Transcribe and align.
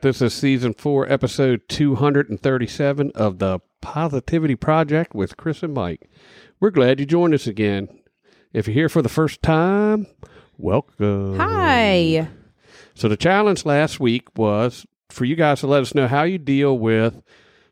Right. 0.00 0.12
This 0.12 0.22
is 0.22 0.32
season 0.32 0.72
four, 0.72 1.06
episode 1.12 1.68
237 1.68 3.12
of 3.14 3.38
the 3.38 3.58
Positivity 3.82 4.54
Project 4.54 5.14
with 5.14 5.36
Kris 5.36 5.62
and 5.62 5.74
Mike. 5.74 6.08
We're 6.58 6.70
glad 6.70 7.00
you 7.00 7.04
joined 7.04 7.34
us 7.34 7.46
again. 7.46 8.00
If 8.54 8.66
you're 8.66 8.72
here 8.72 8.88
for 8.88 9.02
the 9.02 9.10
first 9.10 9.42
time, 9.42 10.06
welcome. 10.56 11.36
Hi. 11.36 12.28
So, 12.94 13.08
the 13.08 13.18
challenge 13.18 13.66
last 13.66 14.00
week 14.00 14.38
was 14.38 14.86
for 15.10 15.26
you 15.26 15.36
guys 15.36 15.60
to 15.60 15.66
let 15.66 15.82
us 15.82 15.94
know 15.94 16.08
how 16.08 16.22
you 16.22 16.38
deal 16.38 16.78
with 16.78 17.22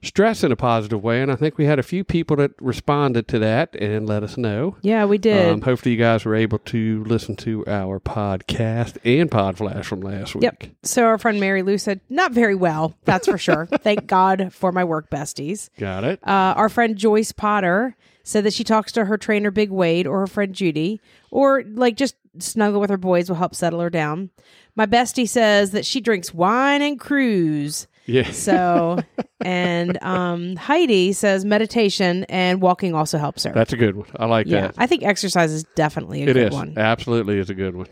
stress 0.03 0.45
in 0.45 0.53
a 0.53 0.57
positive 0.57 1.03
way. 1.03 1.23
And 1.23 1.31
I 1.31 1.37
think 1.37 1.59
we 1.59 1.65
had 1.65 1.79
a 1.79 1.83
few 1.83 2.05
people 2.05 2.37
that 2.37 2.53
responded 2.61 3.29
to 3.29 3.39
that 3.41 3.75
and 3.75 4.09
let 4.09 4.23
us 4.23 4.37
know. 4.37 4.77
Yeah, 4.83 5.05
we 5.05 5.19
did. 5.19 5.53
Um, 5.53 5.61
hopefully, 5.63 5.93
you 5.95 5.99
guys 5.99 6.25
were 6.25 6.35
able 6.35 6.59
to 6.59 7.05
listen 7.05 7.37
to 7.37 7.67
our 7.67 8.01
podcast 8.01 8.99
and 9.05 9.31
Podflash 9.31 9.85
from 9.85 10.01
last 10.01 10.35
week. 10.35 10.43
Yep. 10.43 10.65
So 10.83 11.05
our 11.05 11.19
friend 11.19 11.41
Mary 11.41 11.63
Lou 11.63 11.79
said, 11.79 12.01
not 12.09 12.33
very 12.33 12.55
well, 12.55 12.95
that's 13.05 13.27
for 13.27 13.39
sure. 13.39 13.67
Thank 13.81 14.07
God 14.07 14.53
for 14.53 14.73
my 14.73 14.85
work 14.85 15.11
besties. 15.11 15.71
Got 15.79 16.05
it. 16.05 16.21
Uh, 16.27 16.55
our 16.57 16.69
friend 16.69 16.97
Joyce 16.97 17.33
Potter 17.33 17.97
said 18.23 18.45
that 18.45 18.53
she 18.53 18.65
talks 18.65 18.93
to 18.93 19.07
her 19.07 19.17
trainer 19.17 19.51
Big 19.51 19.71
Wade 19.71 20.07
or 20.07 20.21
her 20.21 20.27
friend 20.27 20.55
Judy, 20.55 21.01
or 21.31 21.63
like 21.65 21.97
just 21.97 22.15
snuggle 22.39 22.81
with 22.81 22.91
her 22.91 22.99
boys 22.99 23.29
will 23.29 23.37
help 23.37 23.55
settle 23.55 23.81
her 23.81 23.91
down. 23.91 24.31
My 24.77 24.87
bestie 24.87 25.29
says 25.29 25.73
that 25.73 25.87
she 25.87 26.01
drinks 26.01 26.33
wine 26.33 26.83
and 26.83 27.01
cruise. 27.01 27.89
Yeah. 28.09 28.31
So, 28.31 29.01
and 29.43 30.03
um, 30.03 30.57
Heidi 30.57 31.13
says 31.13 31.45
meditation 31.45 32.25
and 32.25 32.63
walking 32.63 32.95
also 32.95 33.19
helps 33.19 33.45
her. 33.45 33.53
That's 33.53 33.75
a 33.75 33.77
good 33.77 33.97
one. 33.97 34.09
I 34.17 34.25
like 34.25 34.47
yeah, 34.47 34.63
that. 34.63 34.75
I 34.79 34.87
think 34.87 35.03
exercise 35.03 35.53
is 35.53 35.65
definitely 35.75 36.23
a 36.23 36.29
It 36.29 36.33
good 36.33 36.37
is. 36.49 36.53
one. 36.55 36.73
Absolutely 36.79 37.39
is 37.39 37.51
a 37.51 37.55
good 37.55 37.77
one. 37.77 37.87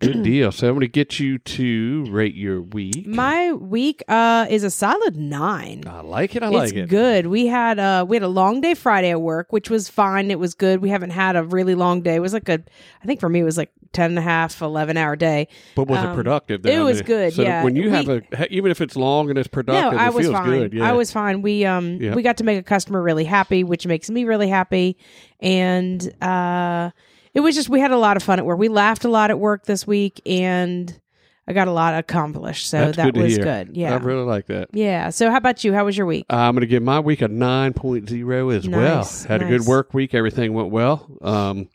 Good 0.00 0.22
deal. 0.22 0.50
So 0.50 0.66
I'm 0.68 0.74
going 0.74 0.80
to 0.80 0.88
get 0.88 1.20
you 1.20 1.38
to 1.38 2.06
rate 2.08 2.36
your 2.36 2.62
week. 2.62 3.06
My 3.06 3.52
week 3.52 4.02
uh, 4.08 4.46
is 4.48 4.64
a 4.64 4.70
solid 4.70 5.16
nine. 5.16 5.84
I 5.86 6.00
like 6.00 6.34
it. 6.34 6.42
I 6.42 6.48
like 6.48 6.68
it's 6.70 6.72
it. 6.72 6.88
good. 6.88 7.26
We 7.26 7.48
had 7.48 7.78
uh 7.78 8.06
we 8.08 8.16
had 8.16 8.22
a 8.22 8.28
long 8.28 8.60
day 8.60 8.74
Friday 8.74 9.10
at 9.10 9.20
work, 9.20 9.52
which 9.52 9.68
was 9.68 9.88
fine. 9.90 10.30
It 10.30 10.38
was 10.38 10.54
good. 10.54 10.80
We 10.80 10.88
haven't 10.88 11.10
had 11.10 11.36
a 11.36 11.42
really 11.42 11.74
long 11.74 12.00
day. 12.00 12.14
It 12.14 12.20
was 12.20 12.32
like 12.32 12.48
a 12.48 12.62
I 13.02 13.06
think 13.06 13.20
for 13.20 13.28
me 13.28 13.40
it 13.40 13.44
was 13.44 13.58
like 13.58 13.72
10 13.92 14.10
and 14.10 14.18
a 14.18 14.22
half, 14.22 14.60
11 14.62 14.96
hour 14.96 15.16
day. 15.16 15.48
But 15.74 15.88
was 15.88 15.98
it 16.00 16.06
um, 16.06 16.14
productive? 16.16 16.60
it 16.60 16.62
then? 16.64 16.80
I 16.80 16.84
was 16.84 16.98
mean, 16.98 17.06
good, 17.06 17.32
So 17.34 17.42
yeah. 17.42 17.64
when 17.64 17.76
you 17.76 17.90
have 17.90 18.06
We- 18.06 18.22
a, 18.32 18.46
even 18.50 18.70
if 18.70 18.80
it's 18.80 18.96
long 18.96 19.28
and 19.30 19.38
it's 19.38 19.48
productive, 19.48 19.92
no, 19.92 19.98
I 19.98 20.08
it 20.08 20.14
was 20.14 20.26
feels 20.26 20.36
fine. 20.36 20.48
good. 20.50 20.74
Yeah. 20.74 20.88
I 20.88 20.92
was 20.92 21.10
fine. 21.12 21.42
We 21.42 21.64
um 21.64 21.98
Yeah. 22.00 22.14
we 22.14 22.22
got 22.22 22.36
to 22.38 22.44
make 22.44 22.58
a 22.58 22.62
customer 22.62 23.02
really 23.02 23.24
happy, 23.24 23.64
which 23.64 23.86
makes 23.86 24.08
me 24.10 24.24
really 24.24 24.48
happy. 24.48 24.96
And 25.40 26.00
uh 26.22 26.90
it 27.34 27.40
was 27.40 27.54
just 27.54 27.68
we 27.68 27.80
had 27.80 27.90
a 27.90 27.98
lot 27.98 28.16
of 28.16 28.22
fun 28.22 28.38
at 28.38 28.46
work. 28.46 28.58
We 28.58 28.68
laughed 28.68 29.04
a 29.04 29.08
lot 29.08 29.30
at 29.30 29.38
work 29.38 29.64
this 29.64 29.86
week 29.86 30.20
and 30.26 30.98
I 31.46 31.54
got 31.54 31.66
a 31.66 31.72
lot 31.72 31.94
accomplished. 31.94 32.68
So 32.68 32.78
That's 32.78 32.96
that 32.98 33.14
good 33.14 33.22
was 33.22 33.36
hear. 33.36 33.44
good. 33.44 33.74
Yeah. 33.76 33.94
I 33.94 33.96
really 33.96 34.24
like 34.24 34.46
that. 34.48 34.68
yeah. 34.74 35.08
So 35.08 35.30
how 35.30 35.38
about 35.38 35.64
you? 35.64 35.72
How 35.72 35.86
was 35.86 35.96
your 35.96 36.06
week? 36.06 36.26
I'm 36.28 36.52
going 36.54 36.60
to 36.60 36.66
give 36.66 36.82
my 36.82 37.00
week 37.00 37.22
a 37.22 37.28
9.0 37.28 38.54
as 38.54 38.68
well. 38.68 38.80
Nice, 38.98 39.24
Had 39.24 39.40
a 39.42 39.46
good 39.48 39.62
work 39.64 39.94
week. 39.94 40.14
Everything 40.14 40.52
went 40.52 40.68
well. 40.70 41.06
Um, 41.22 41.68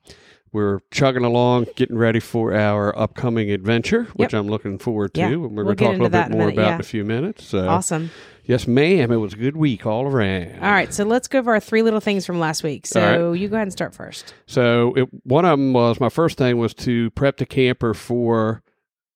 we're 0.53 0.79
chugging 0.91 1.23
along, 1.25 1.65
getting 1.75 1.97
ready 1.97 2.19
for 2.19 2.53
our 2.53 2.97
upcoming 2.97 3.51
adventure, 3.51 4.03
which 4.13 4.33
I'm 4.33 4.47
looking 4.47 4.77
forward 4.77 5.13
to. 5.15 5.19
Yeah, 5.21 5.27
And 5.29 5.41
we're 5.41 5.63
we'll 5.65 5.75
going 5.75 5.77
to 5.77 5.83
talk 5.83 5.89
a 5.89 6.03
little 6.03 6.09
bit 6.09 6.29
more 6.29 6.39
minute, 6.47 6.53
about 6.53 6.67
yeah. 6.67 6.75
in 6.75 6.79
a 6.81 6.83
few 6.83 7.03
minutes. 7.03 7.45
So, 7.45 7.67
Awesome. 7.67 8.11
yes, 8.45 8.67
ma'am. 8.67 9.11
It 9.11 9.15
was 9.17 9.33
a 9.33 9.37
good 9.37 9.57
week 9.57 9.85
all 9.85 10.05
around. 10.05 10.55
All 10.61 10.71
right, 10.71 10.93
so 10.93 11.03
let's 11.03 11.27
go 11.27 11.39
over 11.39 11.53
our 11.53 11.59
three 11.59 11.81
little 11.81 11.99
things 11.99 12.25
from 12.25 12.39
last 12.39 12.61
week. 12.63 12.85
So 12.85 13.33
you 13.33 13.47
go 13.49 13.55
ahead 13.55 13.67
and 13.67 13.73
start 13.73 13.93
first. 13.95 14.33
So 14.45 14.93
it, 14.93 15.09
one 15.23 15.43
of 15.45 15.57
them 15.57 15.73
was 15.73 15.99
my 15.99 16.09
first 16.09 16.37
thing 16.37 16.57
was 16.57 16.73
to 16.75 17.09
prep 17.11 17.37
the 17.37 17.45
camper 17.47 17.93
for 17.95 18.61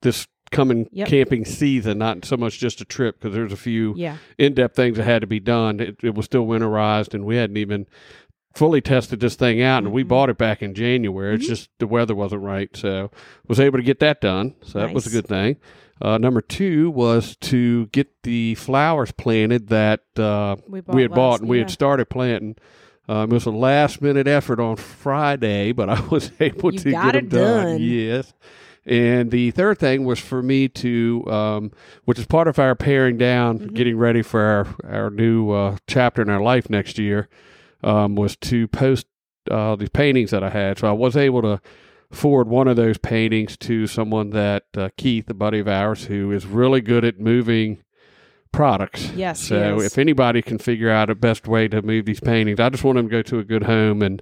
this 0.01 0.27
coming 0.49 0.87
Yep. 0.93 1.07
camping 1.09 1.43
season, 1.43 1.97
not 1.97 2.23
so 2.23 2.37
much 2.37 2.57
just 2.57 2.79
a 2.79 2.85
trip 2.85 3.19
because 3.19 3.35
there's 3.35 3.51
a 3.51 3.57
few 3.57 3.93
Yeah. 3.97 4.15
in-depth 4.37 4.75
things 4.77 4.95
that 4.97 5.03
had 5.03 5.19
to 5.21 5.27
be 5.27 5.41
done. 5.41 5.81
It, 5.81 5.97
it 6.01 6.15
was 6.15 6.23
still 6.25 6.45
winterized, 6.47 7.13
and 7.13 7.25
we 7.25 7.35
hadn't 7.35 7.57
even 7.57 7.85
fully 8.57 8.81
tested 8.81 9.19
this 9.19 9.35
thing 9.35 9.61
out. 9.61 9.83
And 9.83 9.91
we 9.93 10.03
Mhm. 10.03 10.07
bought 10.07 10.29
it 10.29 10.37
back 10.37 10.61
in 10.61 10.73
January. 10.73 11.35
It's 11.35 11.45
Mhm. 11.45 11.49
just 11.49 11.69
the 11.79 11.87
weather 11.87 12.15
wasn't 12.15 12.41
right, 12.43 12.69
so 12.75 13.11
was 13.47 13.59
able 13.59 13.77
to 13.77 13.83
get 13.83 13.99
that 13.99 14.19
done. 14.21 14.55
So 14.63 14.79
that 14.79 14.93
was 14.93 15.05
a 15.05 15.09
Nice. 15.09 15.13
good 15.15 15.27
thing. 15.27 15.55
Uh, 16.01 16.17
number 16.17 16.41
two 16.41 16.91
was 16.91 17.35
to 17.37 17.87
get 17.87 18.07
the 18.23 18.53
flowers 18.55 19.11
planted 19.11 19.67
that 19.69 20.01
uh, 20.17 20.55
We 20.67 20.81
bought 20.81 20.95
we 20.95 21.01
had 21.01 21.11
bought 21.11 21.29
last- 21.31 21.39
and 21.41 21.49
we 21.49 21.57
yeah. 21.57 21.63
had 21.63 21.71
started 21.71 22.09
planting. 22.09 22.55
Um, 23.09 23.31
it 23.31 23.33
was 23.33 23.45
a 23.45 23.51
last 23.51 24.01
minute 24.01 24.27
effort 24.27 24.59
on 24.59 24.75
Friday, 24.75 25.71
but 25.71 25.89
I 25.89 26.01
was 26.11 26.31
able 26.39 26.73
You 26.73 26.79
to 26.79 26.91
got 26.91 27.13
get 27.13 27.15
it 27.23 27.29
them 27.29 27.41
done. 27.41 27.65
done. 27.73 27.81
Yes. 27.81 28.33
And 28.85 29.31
the 29.31 29.51
third 29.51 29.79
thing 29.79 30.05
was 30.05 30.19
for 30.19 30.41
me 30.43 30.67
to, 30.69 31.23
um, 31.27 31.71
which 32.05 32.19
is 32.19 32.25
part 32.25 32.47
of 32.47 32.57
our 32.59 32.73
paring 32.75 33.17
down, 33.17 33.59
Mhm. 33.59 33.73
getting 33.73 33.97
ready 33.97 34.21
for 34.21 34.41
our, 34.41 34.67
our 34.89 35.09
new 35.09 35.51
uh, 35.51 35.77
chapter 35.87 36.21
in 36.21 36.29
our 36.29 36.41
life 36.41 36.69
next 36.69 36.97
year, 36.99 37.27
um, 37.83 38.15
was 38.15 38.35
to 38.37 38.67
post 38.67 39.07
uh, 39.49 39.75
these 39.75 39.89
paintings 39.89 40.31
that 40.31 40.43
I 40.43 40.49
had. 40.49 40.79
So 40.79 40.87
I 40.87 40.91
was 40.91 41.15
able 41.15 41.41
to 41.43 41.61
forward 42.11 42.47
one 42.47 42.67
of 42.67 42.75
those 42.75 42.97
paintings 42.97 43.57
to 43.57 43.87
someone 43.87 44.29
that, 44.31 44.65
uh, 44.75 44.89
Keith, 44.97 45.29
a 45.29 45.33
buddy 45.33 45.59
of 45.59 45.67
ours, 45.67 46.05
who 46.05 46.31
is 46.31 46.45
really 46.45 46.81
good 46.81 47.03
at 47.03 47.19
moving 47.19 47.83
products. 48.51 49.11
Yes, 49.11 49.41
So 49.41 49.81
if 49.81 49.97
anybody 49.97 50.41
can 50.41 50.57
figure 50.57 50.89
out 50.89 51.09
a 51.09 51.15
best 51.15 51.47
way 51.47 51.67
to 51.67 51.81
move 51.81 52.05
these 52.05 52.19
paintings, 52.19 52.59
I 52.59 52.69
just 52.69 52.83
want 52.83 52.95
them 52.97 53.09
to 53.09 53.11
go 53.11 53.21
to 53.21 53.39
a 53.39 53.43
good 53.43 53.63
home 53.63 54.01
and 54.01 54.21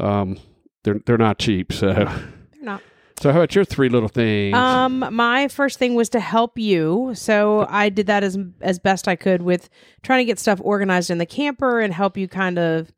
um, 0.00 0.38
they're 0.84 1.00
they're 1.04 1.18
not 1.18 1.38
cheap. 1.38 1.72
So 1.72 1.92
They're 1.92 2.28
not. 2.62 2.82
So 3.22 3.30
how 3.30 3.38
about 3.38 3.54
your 3.54 3.64
three 3.64 3.88
little 3.88 4.08
things? 4.08 4.54
Um, 4.56 5.06
my 5.14 5.48
first 5.48 5.78
thing 5.78 5.94
was 5.94 6.08
to 6.10 6.20
help 6.20 6.58
you, 6.58 7.12
so 7.14 7.66
I 7.68 7.88
did 7.88 8.08
that 8.08 8.24
as 8.24 8.36
as 8.60 8.78
best 8.78 9.06
I 9.06 9.16
could 9.16 9.42
with 9.42 9.70
trying 10.02 10.18
to 10.18 10.24
get 10.24 10.38
stuff 10.38 10.60
organized 10.62 11.10
in 11.10 11.18
the 11.18 11.26
camper 11.26 11.80
and 11.80 11.94
help 11.94 12.16
you 12.16 12.26
kind 12.26 12.58
of 12.58 12.92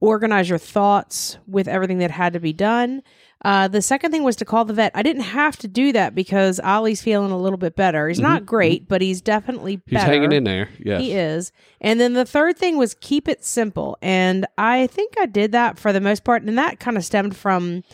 organize 0.00 0.48
your 0.48 0.58
thoughts 0.58 1.38
with 1.46 1.68
everything 1.68 1.98
that 1.98 2.10
had 2.10 2.32
to 2.32 2.40
be 2.40 2.52
done. 2.52 3.02
Uh, 3.44 3.68
the 3.68 3.82
second 3.82 4.10
thing 4.10 4.24
was 4.24 4.36
to 4.36 4.44
call 4.44 4.64
the 4.64 4.72
vet. 4.72 4.90
I 4.94 5.02
didn't 5.02 5.22
have 5.22 5.56
to 5.58 5.68
do 5.68 5.92
that 5.92 6.14
because 6.14 6.58
Ollie's 6.60 7.02
feeling 7.02 7.30
a 7.30 7.38
little 7.38 7.58
bit 7.58 7.76
better. 7.76 8.08
He's 8.08 8.18
not 8.18 8.46
great, 8.46 8.88
but 8.88 9.00
he's 9.00 9.20
definitely 9.20 9.76
Mm-hmm. 9.76 9.96
He's 9.96 10.04
hanging 10.04 10.32
in 10.32 10.44
there. 10.44 10.68
Yes. 10.78 11.00
He 11.00 11.12
is. 11.12 11.52
And 11.80 12.00
then 12.00 12.14
the 12.14 12.24
third 12.24 12.56
thing 12.56 12.78
was 12.78 12.94
keep 12.94 13.28
it 13.28 13.44
simple. 13.44 13.96
And 14.02 14.46
I 14.56 14.88
think 14.88 15.14
I 15.18 15.26
did 15.26 15.52
that 15.52 15.78
for 15.78 15.92
the 15.92 16.00
most 16.00 16.24
part. 16.24 16.42
And 16.42 16.58
that 16.58 16.80
kind 16.80 16.96
of 16.96 17.04
stemmed 17.04 17.36
from 17.36 17.84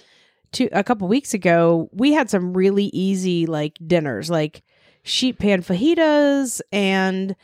two, 0.54 0.68
a 0.72 0.82
couple 0.82 1.06
weeks 1.08 1.34
ago. 1.34 1.90
We 1.92 2.12
had 2.12 2.30
some 2.30 2.54
really 2.54 2.86
easy 2.86 3.44
like 3.46 3.78
dinners, 3.86 4.30
like 4.30 4.62
sheet 5.02 5.38
pan 5.38 5.62
fajitas 5.62 6.60
and 6.72 7.36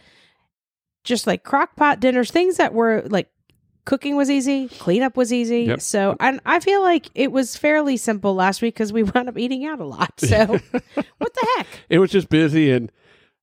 just 1.05 1.27
like 1.27 1.45
crock 1.45 1.77
pot 1.77 2.01
dinners, 2.01 2.31
things 2.31 2.57
that 2.57 2.73
were 2.75 3.03
like 3.09 3.29
cooking 3.85 4.17
was 4.17 4.31
easy, 4.31 4.69
cleanup 4.69 5.17
was 5.17 5.33
easy. 5.33 5.63
Yep. 5.65 5.81
So 5.81 6.17
and 6.21 6.41
I 6.47 6.61
feel 6.61 6.83
like 6.83 7.11
it 7.15 7.33
was 7.33 7.57
fairly 7.57 7.97
simple 7.97 8.35
last 8.35 8.63
week 8.63 8.75
because 8.75 8.93
we 8.93 9.03
wound 9.15 9.29
up 9.29 9.39
eating 9.39 9.67
out 9.67 9.81
a 9.81 9.85
lot. 9.85 10.13
So 10.21 10.47
what 11.19 11.35
the 11.35 11.49
heck? 11.57 11.67
It 11.89 11.99
was 11.99 12.11
just 12.11 12.29
busy 12.29 12.71
and 12.71 12.91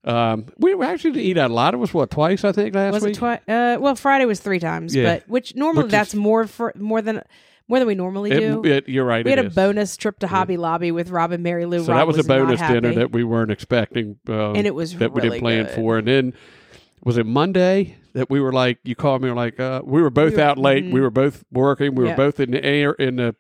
um, 0.04 0.46
we 0.58 0.74
actually 0.82 1.12
didn't 1.12 1.26
eat 1.26 1.38
out 1.38 1.52
a 1.52 1.54
lot. 1.54 1.74
It 1.74 1.78
was 1.78 1.94
what 1.94 2.10
twice 2.12 2.46
I 2.46 2.54
think 2.54 2.76
last 2.76 2.94
was 2.94 3.04
week. 3.04 3.18
it? 3.22 3.42
Uh, 3.50 3.78
well, 3.82 3.96
Friday 3.96 4.26
was 4.26 4.40
three 4.40 4.60
times, 4.60 4.96
Yeah. 4.96 5.16
but 5.16 5.28
which 5.28 5.54
normally 5.56 5.84
Which 5.84 5.92
that's 5.92 6.10
is- 6.14 6.16
more 6.20 6.48
for 6.48 6.72
more 6.78 7.02
than 7.02 7.24
more 7.68 7.80
than 7.80 7.88
we 7.88 7.96
normally 7.96 8.32
It- 8.32 8.40
do. 8.40 8.64
it- 8.66 8.88
you're 8.90 9.06
right. 9.06 9.24
we 9.26 9.32
had 9.32 9.40
a 9.40 9.48
is. 9.48 9.56
bonus 9.56 9.98
trip 9.98 10.20
to 10.20 10.28
Hobby 10.28 10.58
Lobby 10.58 10.92
with 10.92 11.10
Rob 11.10 11.32
and 11.32 11.44
Mary 11.44 11.66
Lou. 11.66 11.84
So 11.84 11.92
Rob 11.94 12.00
that 12.00 12.08
was, 12.08 12.18
a 12.18 12.24
bonus 12.28 12.60
dinner 12.62 12.94
that 12.96 13.12
we 13.12 13.24
weren't 13.24 13.52
expecting. 13.52 14.18
Um, 14.28 14.56
and 14.56 14.66
it 14.68 14.74
was 14.76 14.96
that 14.98 15.14
we 15.14 15.22
didn't 15.22 15.40
plan 15.40 15.66
good. 15.66 15.76
for. 15.76 15.98
And 15.98 16.08
then 16.08 16.34
was 17.04 17.18
it 17.18 17.26
Monday 17.26 17.98
that 18.14 18.30
we 18.30 18.40
were 18.40 18.52
like, 18.54 18.80
you 18.84 18.96
called 18.96 19.22
me, 19.22 19.26
we 19.28 19.32
were 19.32 19.36
like, 19.36 19.60
uh, 19.60 19.82
we 19.84 20.02
were 20.02 20.10
both 20.10 20.32
We 20.32 20.38
were- 20.38 20.44
out 20.44 20.58
late. 20.58 20.86
mhm. 20.86 20.92
We 20.94 21.02
were 21.02 21.10
both 21.12 21.44
working. 21.52 21.96
We 21.96 22.06
Yeah. 22.06 22.12
were 22.12 22.18
both 22.18 22.40
in 22.40 22.52
the 22.52 22.64
air 22.66 22.92
in 22.94 23.18
the 23.18 23.36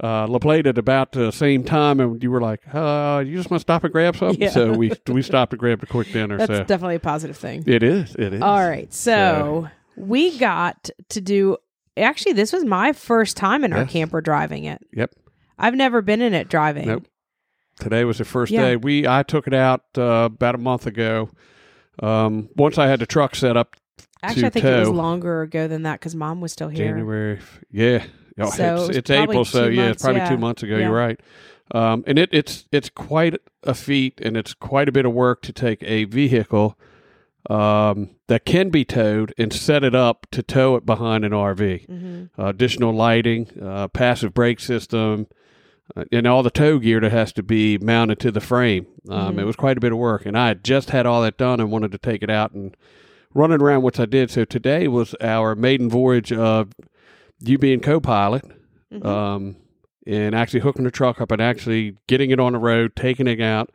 uh, 0.00 0.28
La 0.28 0.38
Plata 0.38 0.68
at 0.68 0.78
about 0.78 1.10
the 1.10 1.32
same 1.32 1.64
time, 1.64 1.98
and 1.98 2.22
you 2.22 2.30
were 2.30 2.40
like, 2.40 2.60
uh, 2.72 3.20
you 3.26 3.36
just 3.36 3.50
want 3.50 3.58
to 3.58 3.62
stop 3.62 3.82
and 3.82 3.92
grab 3.92 4.14
something. 4.16 4.40
Yeah. 4.40 4.50
So 4.50 4.70
we 4.72 4.92
we 5.08 5.22
stopped 5.22 5.52
and 5.52 5.58
grabbed 5.58 5.82
a 5.82 5.86
quick 5.86 6.12
dinner. 6.12 6.36
That's 6.38 6.48
so 6.52 6.62
definitely 6.62 6.94
a 6.94 7.00
positive 7.00 7.36
thing. 7.36 7.64
it 7.66 7.82
is. 7.82 8.14
It 8.14 8.32
is. 8.34 8.40
All 8.40 8.60
right, 8.60 8.92
so 8.94 9.66
we 9.96 10.38
got 10.38 10.88
to 11.08 11.20
do. 11.20 11.56
Actually, 12.02 12.32
this 12.34 12.52
was 12.52 12.64
my 12.64 12.92
first 12.92 13.36
time 13.36 13.64
in 13.64 13.72
our 13.72 13.80
Yes. 13.80 13.90
camper 13.90 14.20
driving 14.20 14.64
it. 14.64 14.80
Yep. 14.92 15.12
I've 15.58 15.74
never 15.74 16.02
been 16.02 16.20
in 16.22 16.34
it 16.34 16.48
driving. 16.48 16.86
Nope. 16.86 17.06
Today 17.80 18.04
was 18.04 18.18
the 18.18 18.24
first 18.24 18.52
Yeah. 18.52 18.62
day. 18.62 18.76
We 18.76 19.06
I 19.06 19.22
took 19.22 19.46
it 19.46 19.54
out 19.54 19.82
uh, 19.96 20.02
about 20.32 20.54
a 20.54 20.58
month 20.58 20.86
ago. 20.86 21.30
Um, 22.02 22.48
once 22.56 22.78
I 22.78 22.86
had 22.86 23.00
the 23.00 23.06
truck 23.06 23.34
set 23.34 23.56
up 23.56 23.74
Actually, 24.22 24.46
I 24.46 24.50
think 24.50 24.64
it 24.64 24.78
was 24.78 24.88
tow. 24.88 24.94
longer 24.94 25.42
ago 25.42 25.68
than 25.68 25.82
that 25.82 26.00
because 26.00 26.14
mom 26.14 26.40
was 26.40 26.52
still 26.52 26.68
here. 26.68 26.88
January, 26.88 27.36
f- 27.38 27.60
yeah, 27.70 28.04
oh, 28.40 28.50
So 28.50 28.64
it 28.64 28.72
it's, 28.80 28.88
was 28.88 28.96
it's 28.96 29.10
probably 29.10 29.22
April, 29.34 29.44
so 29.44 29.68
two 29.68 29.74
yeah, 29.74 29.82
months, 29.82 29.94
it's 29.96 30.02
probably 30.02 30.20
yeah. 30.22 30.28
two 30.28 30.38
months 30.38 30.62
ago. 30.62 30.76
Yeah. 30.76 30.86
You're 30.86 30.96
right. 30.96 31.20
Um, 31.72 32.04
and 32.06 32.18
it, 32.18 32.30
it's 32.32 32.66
it's 32.72 32.88
quite 32.88 33.36
a 33.62 33.74
feat, 33.74 34.20
and 34.22 34.36
it's 34.36 34.54
quite 34.54 34.88
a 34.88 34.92
bit 34.92 35.04
of 35.06 35.12
work 35.12 35.42
to 35.42 35.52
take 35.52 35.82
a 35.82 36.04
vehicle 36.04 36.76
um, 37.48 38.10
that 38.26 38.44
can 38.44 38.68
be 38.70 38.84
towed 38.84 39.32
and 39.38 39.52
set 39.52 39.84
it 39.84 39.94
up 39.94 40.26
to 40.32 40.42
tow 40.42 40.76
it 40.76 40.84
behind 40.84 41.24
an 41.24 41.32
RV. 41.32 41.86
hmm 41.86 42.24
Uh, 42.38 42.46
additional 42.46 42.92
lighting, 42.92 43.48
uh, 43.62 43.88
passive 43.88 44.34
brake 44.34 44.60
system, 44.60 45.26
uh, 45.96 46.04
and 46.12 46.26
all 46.26 46.42
the 46.42 46.50
tow 46.50 46.78
gear 46.78 47.00
that 47.00 47.12
has 47.12 47.32
to 47.32 47.42
be 47.42 47.78
mounted 47.78 48.18
to 48.20 48.30
the 48.30 48.40
frame. 48.40 48.86
Um, 49.08 49.36
Mhm. 49.36 49.40
It 49.40 49.44
was 49.44 49.56
quite 49.56 49.76
a 49.78 49.80
bit 49.80 49.92
of 49.92 49.98
work, 49.98 50.26
and 50.26 50.36
I 50.36 50.48
had 50.48 50.62
just 50.64 50.90
had 50.90 51.06
all 51.06 51.22
that 51.22 51.38
done 51.38 51.60
and 51.60 51.70
wanted 51.70 51.92
to 51.92 51.98
take 51.98 52.22
it 52.22 52.28
out 52.30 52.52
and 52.52 52.76
run 53.34 53.52
it 53.52 53.62
around, 53.62 53.82
which 53.82 53.98
I 54.00 54.04
did. 54.04 54.30
So 54.30 54.44
today 54.44 54.88
was 54.88 55.14
our 55.20 55.54
maiden 55.54 55.88
voyage 55.88 56.32
of 56.32 56.72
you 57.40 57.56
being 57.56 57.80
co-pilot, 57.80 58.44
Mhm. 58.92 59.04
um, 59.06 59.56
and 60.06 60.34
actually 60.34 60.60
hooking 60.60 60.84
the 60.84 60.90
truck 60.90 61.20
up 61.20 61.30
and 61.32 61.40
actually 61.40 61.94
getting 62.06 62.30
it 62.30 62.40
on 62.40 62.52
the 62.52 62.58
road, 62.58 62.96
taking 62.96 63.26
it 63.26 63.40
out. 63.40 63.70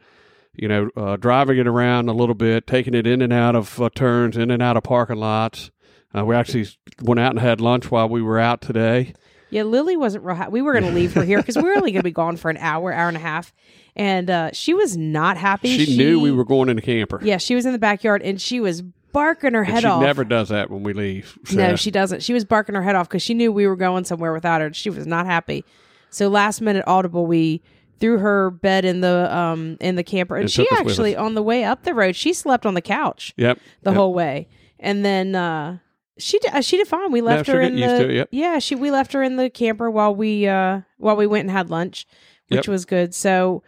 You 0.55 0.67
know, 0.67 0.89
uh, 0.95 1.15
driving 1.17 1.57
it 1.57 1.67
around 1.67 2.09
a 2.09 2.13
little 2.13 2.35
bit, 2.35 2.67
taking 2.67 2.93
it 2.93 3.07
in 3.07 3.21
and 3.21 3.33
out 3.33 3.55
of 3.55 3.81
uh, 3.81 3.89
turns, 3.95 4.37
in 4.37 4.51
and 4.51 4.61
out 4.61 4.77
of 4.77 4.83
parking 4.83 5.17
lots. 5.17 5.71
Uh, 6.15 6.23
we 6.23 6.35
actually 6.35 6.67
went 7.01 7.19
out 7.19 7.31
and 7.31 7.39
had 7.39 7.59
lunch 7.59 7.89
while 7.89 8.07
we 8.07 8.21
were 8.21 8.37
out 8.39 8.61
today. 8.61 9.13
Yeah, 9.49 9.63
Lily 9.63 9.97
wasn't 9.97 10.23
real. 10.23 10.35
Ha- 10.35 10.49
we 10.49 10.61
were 10.61 10.73
going 10.73 10.85
to 10.85 10.91
leave 10.91 11.13
her 11.13 11.23
here 11.23 11.37
because 11.39 11.55
we 11.55 11.63
were 11.63 11.75
only 11.75 11.91
going 11.91 12.01
to 12.01 12.03
be 12.03 12.11
gone 12.11 12.37
for 12.37 12.51
an 12.51 12.57
hour, 12.57 12.93
hour 12.93 13.07
and 13.07 13.17
a 13.17 13.19
half, 13.19 13.51
and 13.95 14.29
uh, 14.29 14.51
she 14.51 14.73
was 14.75 14.95
not 14.95 15.37
happy. 15.37 15.77
She, 15.85 15.97
knew 15.97 16.19
we 16.19 16.31
were 16.31 16.45
going 16.45 16.69
in 16.69 16.75
the 16.75 16.81
camper. 16.83 17.19
Yeah, 17.23 17.37
she 17.37 17.55
was 17.55 17.65
in 17.65 17.71
the 17.71 17.79
backyard 17.79 18.21
and 18.21 18.39
she 18.39 18.59
was 18.59 18.81
barking 19.11 19.53
her 19.53 19.61
And 19.61 19.71
head 19.73 19.81
she 19.81 19.87
off. 19.87 20.01
never 20.01 20.23
does 20.23 20.49
that 20.49 20.69
when 20.71 20.81
we 20.83 20.93
leave. 20.93 21.37
So. 21.45 21.57
No, 21.57 21.75
she 21.75 21.91
doesn't. 21.91 22.23
She 22.23 22.33
was 22.33 22.45
barking 22.45 22.73
her 22.75 22.81
head 22.81 22.95
off 22.95 23.07
because 23.09 23.21
she 23.21 23.33
knew 23.35 23.51
we 23.51 23.67
were 23.67 23.75
going 23.75 24.05
somewhere 24.05 24.33
without 24.33 24.61
her. 24.61 24.67
And 24.67 24.75
She 24.75 24.89
was 24.89 25.05
not 25.05 25.25
happy. 25.27 25.63
So 26.09 26.29
last 26.29 26.59
minute 26.61 26.83
audible, 26.87 27.25
we 27.27 27.61
threw 27.99 28.17
her 28.19 28.49
bed 28.51 28.85
in 28.85 29.01
the 29.01 29.33
um 29.35 29.77
in 29.79 29.95
the 29.95 30.03
camper, 30.03 30.35
and, 30.35 30.43
And 30.43 30.51
she 30.51 30.63
took 30.63 30.71
us 30.73 30.79
with 30.85 30.91
actually 30.91 31.15
on 31.15 31.35
the 31.35 31.43
way 31.43 31.63
up 31.63 31.83
the 31.83 31.93
road, 31.93 32.15
she 32.15 32.33
slept 32.33 32.65
on 32.65 32.73
the 32.73 32.81
couch 32.81 33.33
Yep. 33.37 33.59
the 33.83 33.91
Yep. 33.91 33.97
whole 33.97 34.13
way, 34.13 34.47
and 34.79 35.03
then 35.05 35.35
uh 35.35 35.77
she 36.19 36.37
did, 36.39 36.53
uh, 36.53 36.61
she 36.61 36.77
did 36.77 36.87
fine. 36.87 37.11
We 37.11 37.21
left 37.21 37.47
her 37.47 37.59
in 37.59 37.75
the 37.75 38.09
it, 38.09 38.11
yep. 38.13 38.29
yeah 38.31 38.59
she 38.59 38.75
we 38.75 38.91
left 38.91 39.13
her 39.13 39.23
in 39.23 39.35
the 39.37 39.49
camper 39.49 39.89
while 39.89 40.13
we 40.15 40.47
uh 40.47 40.81
while 40.97 41.15
we 41.15 41.25
went 41.27 41.41
and 41.47 41.51
had 41.51 41.69
lunch, 41.69 42.05
which 42.49 42.67
Yep. 42.67 42.67
was 42.67 42.85
good. 42.85 43.15
So 43.15 43.63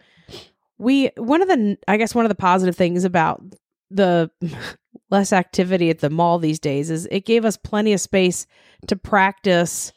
we 0.78 1.10
one 1.16 1.42
of 1.42 1.48
the 1.48 1.76
I 1.88 1.96
guess 1.96 2.14
one 2.14 2.24
of 2.24 2.28
the 2.28 2.34
positive 2.36 2.76
things 2.76 3.04
about 3.04 3.42
the 3.90 4.30
less 5.10 5.32
activity 5.32 5.90
at 5.90 6.00
the 6.00 6.10
mall 6.10 6.38
these 6.38 6.58
days 6.58 6.90
is 6.90 7.06
it 7.10 7.24
gave 7.24 7.44
us 7.44 7.56
plenty 7.56 7.92
of 7.92 8.00
space 8.00 8.46
to 8.88 8.96
practice. 8.96 9.92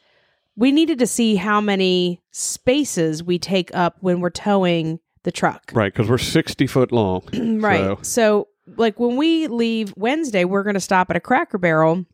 We 0.60 0.74
needed 0.74 1.00
to 1.00 1.08
see 1.08 1.36
how 1.38 1.62
many 1.62 2.22
spaces 2.32 3.24
we 3.24 3.40
take 3.40 3.74
up 3.74 3.96
when 4.02 4.20
we're 4.20 4.30
towing 4.30 5.00
the 5.24 5.32
truck. 5.32 5.72
Right, 5.74 5.94
because 5.94 6.10
we're 6.10 6.18
60 6.18 6.68
foot 6.68 6.92
long. 6.92 7.24
right. 7.62 7.80
So- 7.80 8.00
So, 8.04 8.48
like 8.78 9.00
when 9.00 9.16
we 9.16 9.48
leave 9.48 9.94
Wednesday, 9.96 10.44
we're 10.44 10.64
going 10.64 10.74
to 10.76 10.80
stop 10.82 11.10
at 11.10 11.16
a 11.16 11.20
Cracker 11.22 11.58
Barrel 11.58 12.06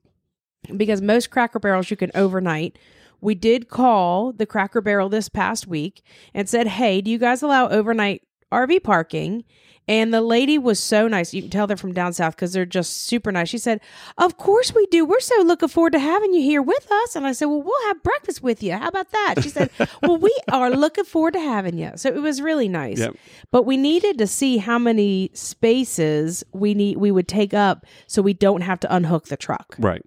because 0.77 1.01
most 1.01 1.31
Cracker 1.31 1.59
Barrels 1.59 1.89
you 1.92 1.97
can 1.97 2.12
overnight. 2.15 2.77
We 3.19 3.33
did 3.36 3.68
call 3.68 4.31
the 4.31 4.45
Cracker 4.45 4.80
Barrel 4.81 5.09
this 5.09 5.27
past 5.27 5.65
week 5.68 6.03
and 6.33 6.47
said, 6.47 6.68
"Hey, 6.68 7.01
do 7.01 7.09
you 7.12 7.18
guys 7.18 7.42
allow 7.42 7.68
overnight 7.68 8.21
RV 8.56 8.84
parking?" 8.84 9.44
And 9.88 10.12
the 10.12 10.22
lady 10.22 10.57
was 10.57 10.80
so 10.80 11.07
nice. 11.07 11.31
You 11.31 11.44
can 11.44 11.52
tell 11.52 11.68
they're 11.68 11.78
from 11.78 11.94
down 11.94 12.12
south 12.12 12.36
because 12.36 12.54
they're 12.54 12.66
just 12.66 13.04
super 13.06 13.31
nice. 13.31 13.50
She 13.50 13.60
said, 13.60 13.80
Of 14.18 14.36
course 14.36 14.74
we 14.74 14.88
do. 14.88 15.06
We're 15.06 15.19
so 15.19 15.44
looking 15.44 15.69
forward 15.69 15.94
to 15.94 16.00
having 16.00 16.34
you 16.34 16.42
here 16.42 16.63
with 16.63 16.92
us. 16.92 17.16
And 17.16 17.24
I 17.28 17.34
said, 17.34 17.46
Well, 17.46 17.62
we'll 17.62 17.86
have 17.90 18.02
breakfast 18.02 18.42
with 18.42 18.63
you. 18.63 18.74
How 18.74 18.88
about 18.88 19.12
that? 19.12 19.36
She 19.44 19.50
said, 19.50 19.69
Well, 20.02 20.18
we 20.18 20.36
are 20.52 20.72
looking 20.72 21.04
forward 21.04 21.34
to 21.34 21.40
having 21.40 21.78
you. 21.78 21.92
So 21.98 22.10
it 22.10 22.19
was 22.19 22.42
really 22.42 22.68
nice. 22.68 22.98
Yep. 22.98 23.16
But 23.52 23.68
we 23.68 23.78
needed 23.78 24.18
to 24.18 24.25
see 24.25 24.57
how 24.57 24.80
many 24.80 25.30
spaces 25.36 26.44
we 26.52 26.74
need 26.74 26.98
we 26.98 27.12
would 27.12 27.28
take 27.28 27.54
up 27.54 27.86
so 28.07 28.24
we 28.24 28.34
don't 28.34 28.62
have 28.62 28.80
to 28.80 28.96
unhook 28.96 29.25
the 29.28 29.38
truck. 29.38 29.75
Right, 29.78 30.02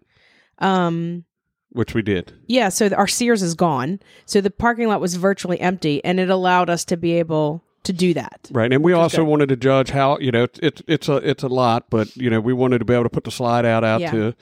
Um 0.58 1.24
which 1.70 1.94
we 1.94 2.02
did. 2.02 2.32
yeah, 2.48 2.70
so 2.70 2.88
our 2.96 3.06
Sears 3.06 3.42
is 3.42 3.54
gone. 3.54 4.00
So 4.26 4.40
the 4.40 4.50
parking 4.50 4.88
lot 4.88 5.00
was 5.00 5.14
virtually 5.14 5.60
empty 5.60 6.02
and 6.04 6.18
it 6.18 6.30
allowed 6.30 6.68
us 6.70 6.84
to 6.86 6.96
be 6.96 7.12
able 7.12 7.62
to 7.88 7.92
do 7.92 8.14
that. 8.14 8.48
Right, 8.52 8.72
and 8.72 8.82
we 8.84 8.92
also 8.92 9.18
good. 9.18 9.24
wanted 9.28 9.48
to 9.50 9.56
judge 9.56 9.90
how 9.90 10.18
you 10.18 10.30
know 10.30 10.44
it's 10.44 10.58
it's 10.62 10.82
it's 10.86 11.08
a 11.08 11.16
it's 11.16 11.42
a 11.42 11.48
lot, 11.48 11.90
but 11.90 12.16
you 12.16 12.30
know 12.30 12.40
we 12.40 12.52
wanted 12.52 12.78
to 12.78 12.84
be 12.84 12.94
able 12.94 13.04
to 13.04 13.10
put 13.10 13.24
the 13.24 13.30
slide 13.30 13.64
out 13.66 13.82
out 13.84 14.00
Yeah. 14.00 14.10
to 14.12 14.34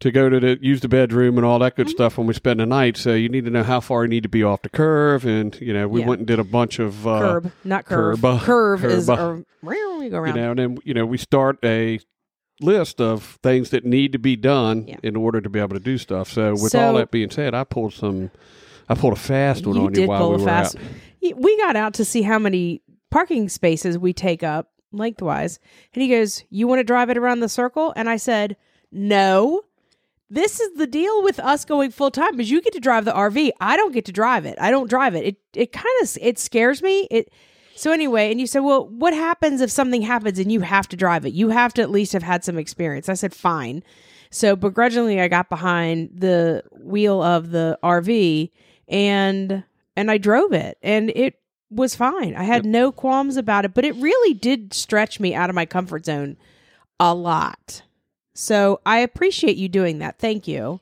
to 0.00 0.10
go 0.10 0.28
to 0.28 0.40
the 0.40 0.58
use 0.60 0.80
the 0.80 0.88
bedroom 0.88 1.38
and 1.38 1.46
all 1.46 1.60
that 1.60 1.74
Mm-hmm. 1.74 1.82
good 1.82 1.90
stuff 1.90 2.18
when 2.18 2.26
we 2.26 2.34
spend 2.34 2.58
the 2.60 2.66
night. 2.66 2.96
So 2.96 3.14
you 3.14 3.28
need 3.28 3.44
to 3.44 3.50
know 3.50 3.62
how 3.62 3.78
far 3.80 4.02
you 4.02 4.08
need 4.08 4.24
to 4.24 4.28
be 4.28 4.42
off 4.42 4.62
the 4.62 4.68
curve, 4.68 5.24
and 5.24 5.56
you 5.60 5.72
know 5.72 5.86
we 5.86 6.00
Yeah. 6.00 6.06
went 6.08 6.18
and 6.20 6.26
did 6.26 6.38
a 6.40 6.44
bunch 6.44 6.78
of 6.80 7.06
uh, 7.06 7.20
curb, 7.20 7.52
not 7.64 7.84
curve. 7.84 8.20
curb, 8.20 8.24
uh, 8.24 8.38
Curve, 8.40 8.84
is 8.84 9.06
curb, 9.06 9.18
uh, 9.18 9.22
or 9.68 9.98
we 9.98 10.08
go 10.08 10.24
you 10.24 10.32
know, 10.32 10.50
and 10.50 10.58
then 10.58 10.78
you 10.84 10.92
know 10.94 11.06
we 11.06 11.18
start 11.18 11.58
a 11.64 12.00
list 12.60 13.00
of 13.00 13.38
things 13.42 13.70
that 13.70 13.84
need 13.84 14.12
to 14.12 14.18
be 14.18 14.36
done 14.36 14.86
Yeah. 14.86 14.96
in 15.02 15.16
order 15.16 15.40
to 15.40 15.48
be 15.48 15.58
able 15.58 15.74
to 15.76 15.80
do 15.80 15.98
stuff. 15.98 16.30
So 16.30 16.52
with 16.52 16.70
So- 16.72 16.80
all 16.80 16.94
that 16.94 17.10
being 17.10 17.30
said, 17.30 17.54
I 17.54 17.64
pulled 17.64 17.92
some, 17.92 18.30
I 18.88 18.94
pulled 18.94 19.14
a 19.14 19.16
fast 19.16 19.66
one 19.66 19.76
you 19.76 19.82
on 19.86 19.94
you 19.94 20.06
while 20.06 20.30
we 20.30 20.36
were 20.36 20.44
fast. 20.44 20.76
out. 20.76 20.82
We 21.22 21.56
got 21.58 21.76
out 21.76 21.94
to 21.94 22.04
see 22.04 22.22
how 22.22 22.38
many 22.38 22.82
parking 23.10 23.48
spaces 23.48 23.98
we 23.98 24.12
take 24.12 24.42
up 24.42 24.70
lengthwise, 24.90 25.58
and 25.94 26.02
he 26.02 26.08
goes, 26.08 26.44
"You 26.50 26.66
want 26.66 26.80
to 26.80 26.84
drive 26.84 27.10
it 27.10 27.18
around 27.18 27.40
the 27.40 27.48
circle?" 27.48 27.92
And 27.96 28.08
I 28.08 28.16
said, 28.16 28.56
"No." 28.90 29.62
This 30.28 30.60
is 30.60 30.78
the 30.78 30.86
deal 30.86 31.22
with 31.22 31.38
us 31.40 31.66
going 31.66 31.90
full 31.90 32.10
time 32.10 32.40
is 32.40 32.50
you 32.50 32.62
get 32.62 32.72
to 32.72 32.80
drive 32.80 33.04
the 33.04 33.12
RV. 33.12 33.50
I 33.60 33.76
don't 33.76 33.92
get 33.92 34.06
to 34.06 34.12
drive 34.12 34.46
it. 34.46 34.56
I 34.58 34.70
don't 34.70 34.88
drive 34.88 35.14
it. 35.14 35.26
It 35.26 35.36
it 35.54 35.72
kind 35.72 35.94
of 36.02 36.16
it 36.22 36.38
scares 36.38 36.82
me. 36.82 37.06
It 37.10 37.30
so 37.76 37.92
anyway, 37.92 38.30
and 38.30 38.40
you 38.40 38.46
said, 38.46 38.60
"Well, 38.60 38.88
what 38.88 39.12
happens 39.12 39.60
if 39.60 39.70
something 39.70 40.00
happens 40.00 40.38
and 40.38 40.50
you 40.50 40.60
have 40.60 40.88
to 40.88 40.96
drive 40.96 41.26
it? 41.26 41.34
You 41.34 41.50
have 41.50 41.74
to 41.74 41.82
at 41.82 41.90
least 41.90 42.14
have 42.14 42.22
had 42.22 42.44
some 42.44 42.56
experience." 42.56 43.10
I 43.10 43.14
said, 43.14 43.34
"Fine." 43.34 43.82
So 44.30 44.56
begrudgingly, 44.56 45.20
I 45.20 45.28
got 45.28 45.50
behind 45.50 46.08
the 46.14 46.62
wheel 46.80 47.22
of 47.22 47.50
the 47.50 47.78
RV 47.82 48.50
and 48.88 49.64
and 49.96 50.10
I 50.10 50.18
drove 50.18 50.52
it, 50.52 50.78
and 50.82 51.10
it 51.14 51.34
was 51.70 51.94
fine. 51.96 52.34
I 52.34 52.44
had 52.44 52.64
no 52.66 52.92
qualms 52.92 53.36
about 53.36 53.64
it, 53.64 53.72
but 53.74 53.84
it 53.84 53.94
really 53.96 54.34
did 54.34 54.74
stretch 54.74 55.18
me 55.20 55.34
out 55.34 55.48
of 55.50 55.54
my 55.56 55.64
comfort 55.66 56.04
zone 56.06 56.36
a 57.00 57.14
lot. 57.14 57.82
So 58.34 58.80
I 58.86 58.98
appreciate 58.98 59.56
you 59.56 59.68
doing 59.68 59.98
that. 60.00 60.18
Thank 60.18 60.46
you. 60.48 60.80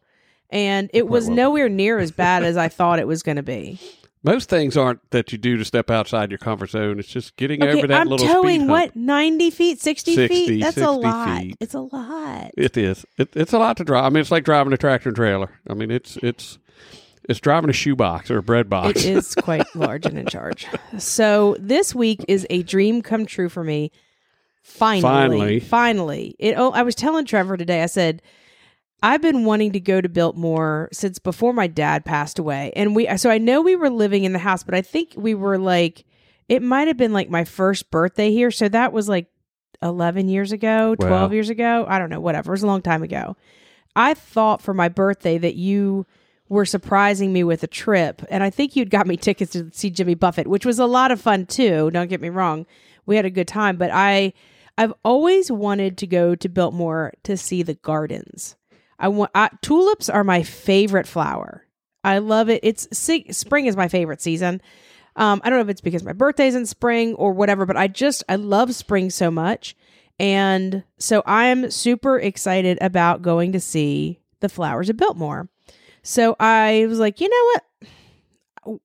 And 0.50 0.90
it 0.92 1.06
was 1.08 1.24
welcome. 1.24 1.36
nowhere 1.36 1.68
near 1.68 1.98
as 1.98 2.10
bad 2.10 2.42
as 2.42 2.56
I 2.56 2.68
thought 2.76 2.98
it 2.98 3.06
was 3.06 3.22
going 3.22 3.36
to 3.36 3.42
be. 3.42 3.78
Most 4.22 4.50
things 4.50 4.76
aren't 4.76 5.08
that 5.12 5.32
you 5.32 5.38
do 5.38 5.56
to 5.56 5.64
step 5.64 5.90
outside 5.90 6.30
your 6.30 6.38
comfort 6.38 6.70
zone. 6.70 6.98
It's 6.98 7.08
just 7.08 7.36
getting 7.36 7.62
Okay, 7.62 7.78
over 7.78 7.86
that 7.86 8.02
I'm 8.02 8.08
little 8.08 8.26
towing 8.26 8.60
speed 8.62 8.68
hump. 8.68 8.70
what 8.70 8.96
ninety 8.96 9.48
feet, 9.50 9.80
sixty 9.80 10.14
60, 10.14 10.46
feet. 10.46 10.60
That's 10.60 10.76
a 10.76 10.90
lot. 10.90 11.40
feet. 11.40 11.56
It's 11.58 11.72
a 11.72 11.80
lot. 11.80 12.50
It 12.54 12.76
is. 12.76 13.06
It, 13.16 13.30
it's 13.34 13.54
a 13.54 13.58
lot 13.58 13.78
to 13.78 13.84
drive. 13.84 14.04
I 14.04 14.10
mean, 14.10 14.20
it's 14.20 14.30
like 14.30 14.44
driving 14.44 14.74
a 14.74 14.76
tractor 14.76 15.08
and 15.08 15.16
trailer. 15.16 15.58
I 15.68 15.72
mean, 15.72 15.90
it's 15.90 16.18
it's 16.18 16.58
it's 17.28 17.40
driving 17.40 17.70
a 17.70 17.72
shoebox 17.74 18.30
or 18.30 18.38
a 18.38 18.42
bread 18.42 18.68
box. 18.68 19.04
It 19.04 19.16
is 19.16 19.34
quite 19.42 19.64
large 19.76 20.06
and 20.06 20.18
in 20.18 20.26
charge. 20.26 20.66
So 20.98 21.56
this 21.58 21.94
week 21.94 22.24
is 22.28 22.46
a 22.50 22.62
dream 22.62 23.02
come 23.02 23.26
true 23.26 23.48
for 23.48 23.62
me. 23.64 23.92
Finally, 24.62 25.02
Finally. 25.02 25.60
finally. 25.60 26.36
It. 26.38 26.54
Oh, 26.56 26.70
I 26.70 26.82
was 26.82 26.94
telling 26.94 27.24
Trevor 27.24 27.56
today. 27.56 27.82
I 27.82 27.86
said 27.86 28.20
I've 29.02 29.22
been 29.22 29.44
wanting 29.46 29.72
to 29.72 29.80
go 29.80 30.00
to 30.00 30.08
Biltmore 30.08 30.90
since 30.92 31.18
before 31.18 31.52
my 31.54 31.66
dad 31.66 32.04
passed 32.04 32.38
away, 32.38 32.72
and 32.76 32.94
we. 32.94 33.06
So 33.16 33.30
I 33.30 33.38
know 33.38 33.62
we 33.62 33.74
were 33.76 33.90
living 33.90 34.24
in 34.24 34.32
the 34.32 34.38
house, 34.38 34.62
but 34.62 34.74
I 34.74 34.82
think 34.82 35.14
we 35.16 35.34
were 35.34 35.58
like 35.58 36.04
it 36.48 36.62
might 36.62 36.88
have 36.88 36.96
been 36.96 37.12
like 37.12 37.30
my 37.30 37.44
first 37.44 37.90
birthday 37.90 38.30
here. 38.32 38.50
So 38.50 38.68
that 38.68 38.92
was 38.92 39.08
like 39.08 39.28
eleven 39.82 40.28
years 40.28 40.52
ago, 40.52 40.94
Wow. 40.98 41.06
twelve 41.08 41.32
years 41.32 41.48
ago. 41.48 41.86
I 41.88 41.98
don't 41.98 42.10
know. 42.10 42.20
Whatever. 42.20 42.50
It 42.50 42.54
was 42.54 42.62
a 42.62 42.66
long 42.66 42.82
time 42.82 43.02
ago. 43.02 43.36
I 43.96 44.14
thought 44.14 44.60
for 44.62 44.74
my 44.74 44.88
birthday 44.88 45.38
that 45.38 45.54
you 45.56 46.06
were 46.50 46.66
surprising 46.66 47.32
me 47.32 47.42
with 47.42 47.62
a 47.62 47.66
trip, 47.66 48.22
and 48.28 48.42
I 48.42 48.50
think 48.50 48.76
you'd 48.76 48.90
got 48.90 49.06
me 49.06 49.16
tickets 49.16 49.52
to 49.52 49.70
see 49.72 49.88
Jimmy 49.88 50.14
Buffett, 50.14 50.46
which 50.46 50.66
was 50.66 50.78
a 50.78 50.84
lot 50.84 51.10
of 51.10 51.20
fun 51.20 51.46
too. 51.46 51.90
Don't 51.90 52.10
get 52.10 52.20
me 52.20 52.28
wrong, 52.28 52.66
we 53.06 53.16
had 53.16 53.24
a 53.24 53.30
good 53.30 53.48
time, 53.48 53.76
but 53.76 53.90
I, 53.90 54.34
I've 54.76 54.92
always 55.04 55.50
wanted 55.50 55.96
to 55.98 56.06
go 56.06 56.34
to 56.34 56.48
Biltmore 56.48 57.14
to 57.22 57.36
see 57.38 57.62
the 57.62 57.74
gardens. 57.74 58.56
I 58.98 59.08
want 59.08 59.30
I, 59.34 59.48
tulips 59.62 60.10
are 60.10 60.24
my 60.24 60.42
favorite 60.42 61.06
flower. 61.06 61.66
I 62.04 62.18
love 62.18 62.50
it. 62.50 62.60
It's 62.62 62.88
spring 62.96 63.66
is 63.66 63.76
my 63.76 63.88
favorite 63.88 64.20
season. 64.20 64.60
Um, 65.16 65.40
I 65.42 65.50
don't 65.50 65.58
know 65.58 65.64
if 65.64 65.68
it's 65.68 65.80
because 65.80 66.02
my 66.02 66.12
birthday's 66.12 66.54
in 66.54 66.66
spring 66.66 67.14
or 67.14 67.32
whatever, 67.32 67.66
but 67.66 67.76
I 67.76 67.88
just 67.88 68.22
I 68.28 68.36
love 68.36 68.74
spring 68.74 69.10
so 69.10 69.30
much. 69.30 69.74
And 70.18 70.84
so 70.98 71.22
I'm 71.24 71.70
super 71.70 72.18
excited 72.18 72.78
about 72.80 73.22
going 73.22 73.52
to 73.52 73.60
see 73.60 74.20
the 74.40 74.48
flowers 74.48 74.90
at 74.90 74.96
Biltmore. 74.96 75.48
So 76.02 76.36
I 76.40 76.86
was 76.88 76.98
like, 76.98 77.20
you 77.20 77.28
know 77.28 77.44
what? 77.54 77.64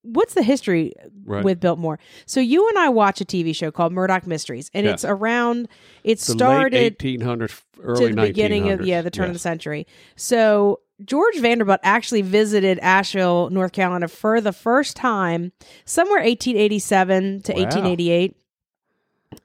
what's 0.03 0.33
the 0.35 0.41
history 0.41 0.93
Right. 1.25 1.43
with 1.43 1.59
Biltmore? 1.59 1.99
So 2.25 2.39
you 2.39 2.67
and 2.69 2.77
I 2.79 2.87
watch 2.89 3.19
a 3.19 3.25
TV 3.25 3.53
show 3.53 3.71
called 3.71 3.91
Murdoch 3.91 4.25
Mysteries, 4.25 4.71
and 4.73 4.85
Yeah. 4.85 4.93
it's 4.93 5.03
around. 5.03 5.67
It 6.05 6.19
the 6.19 6.31
started 6.33 6.73
late 6.73 6.97
1800s, 6.97 7.61
early 7.83 8.09
to 8.11 8.15
the 8.15 8.21
beginning 8.27 8.69
of 8.69 8.81
yeah 8.85 9.01
the 9.01 9.11
turn 9.11 9.27
of 9.27 9.33
the 9.33 9.39
century. 9.39 9.85
So 10.15 10.79
George 11.03 11.37
Vanderbilt 11.39 11.81
actually 11.83 12.21
visited 12.21 12.79
Asheville, 12.79 13.49
North 13.49 13.73
Carolina 13.73 14.07
for 14.07 14.39
the 14.39 14.53
first 14.53 14.95
time 14.95 15.51
somewhere 15.83 16.21
1887 16.23 17.41
to 17.41 17.51
Wow. 17.53 17.59
1888. 17.59 18.37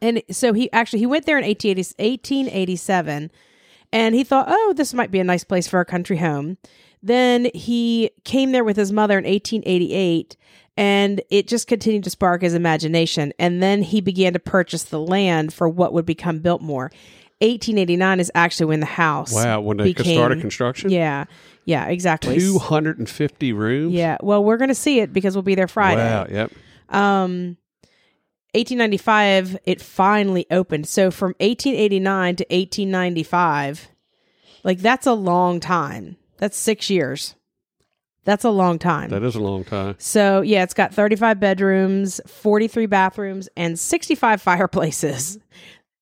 And 0.01 0.23
so 0.31 0.53
he 0.53 0.71
actually 0.73 1.01
he 1.01 1.07
went 1.07 1.27
there 1.27 1.39
in 1.39 1.45
1880, 1.45 1.95
1887 1.99 3.31
and 3.93 4.15
he 4.15 4.23
thought, 4.23 4.47
"Oh, 4.49 4.73
this 4.77 4.95
might 4.95 5.11
be 5.11 5.19
a 5.19 5.25
nice 5.25 5.43
place 5.43 5.67
for 5.67 5.81
a 5.81 5.85
country 5.85 6.19
home." 6.19 6.57
Then 7.03 7.51
he 7.55 8.11
came 8.25 8.53
there 8.53 8.65
with 8.65 8.77
his 8.77 8.93
mother 8.93 9.19
in 9.19 9.25
1888 9.25 10.37
and 10.77 11.21
it 11.31 11.49
just 11.49 11.67
continued 11.67 12.05
to 12.05 12.11
spark 12.11 12.43
his 12.43 12.55
imagination 12.55 13.33
and 13.39 13.63
then 13.63 13.83
he 13.83 14.01
began 14.01 14.33
to 14.35 14.39
purchase 14.39 14.85
the 14.85 15.01
land 15.01 15.53
for 15.53 15.69
what 15.69 15.93
would 15.93 16.07
become 16.07 16.41
Biltmore. 16.41 16.91
1889 17.41 18.21
is 18.21 18.31
actually 18.35 18.67
when 18.67 18.81
the 18.81 18.87
house 18.87 19.33
Wow, 19.33 19.61
when 19.63 19.79
they 19.79 19.95
became, 19.95 20.17
started 20.17 20.41
construction? 20.43 20.91
Yeah. 20.91 21.25
Yeah, 21.65 21.87
exactly. 21.87 22.39
250 22.39 23.53
rooms? 23.55 23.95
Yeah. 23.95 24.19
Well, 24.23 24.45
we're 24.45 24.59
going 24.59 24.69
to 24.69 24.75
see 24.75 25.01
it 25.01 25.13
because 25.13 25.35
we'll 25.35 25.43
be 25.43 25.55
there 25.55 25.69
Friday. 25.69 26.05
Wow, 26.05 26.27
yep. 26.31 26.53
Um 26.91 27.57
1895 28.53 29.57
it 29.65 29.81
finally 29.81 30.45
opened. 30.51 30.87
So 30.89 31.11
from 31.11 31.35
1889 31.39 32.37
to 32.37 32.45
1895 32.51 33.89
like 34.65 34.79
that's 34.81 35.07
a 35.07 35.15
long 35.15 35.61
time. 35.61 36.17
That's 36.41 36.59
6 36.59 36.91
years. 36.91 37.37
That's 38.25 38.45
a 38.45 38.51
long 38.51 38.79
time. 38.79 39.11
That 39.11 39.23
is 39.23 39.35
a 39.35 39.41
long 39.41 39.65
time. 39.65 39.95
So, 39.99 40.41
yeah, 40.41 40.63
it's 40.63 40.75
got 40.75 40.93
35 40.93 41.39
bedrooms, 41.39 42.21
43 42.27 42.87
bathrooms, 42.87 43.49
and 43.57 43.79
65 43.79 44.43
fireplaces. 44.51 45.39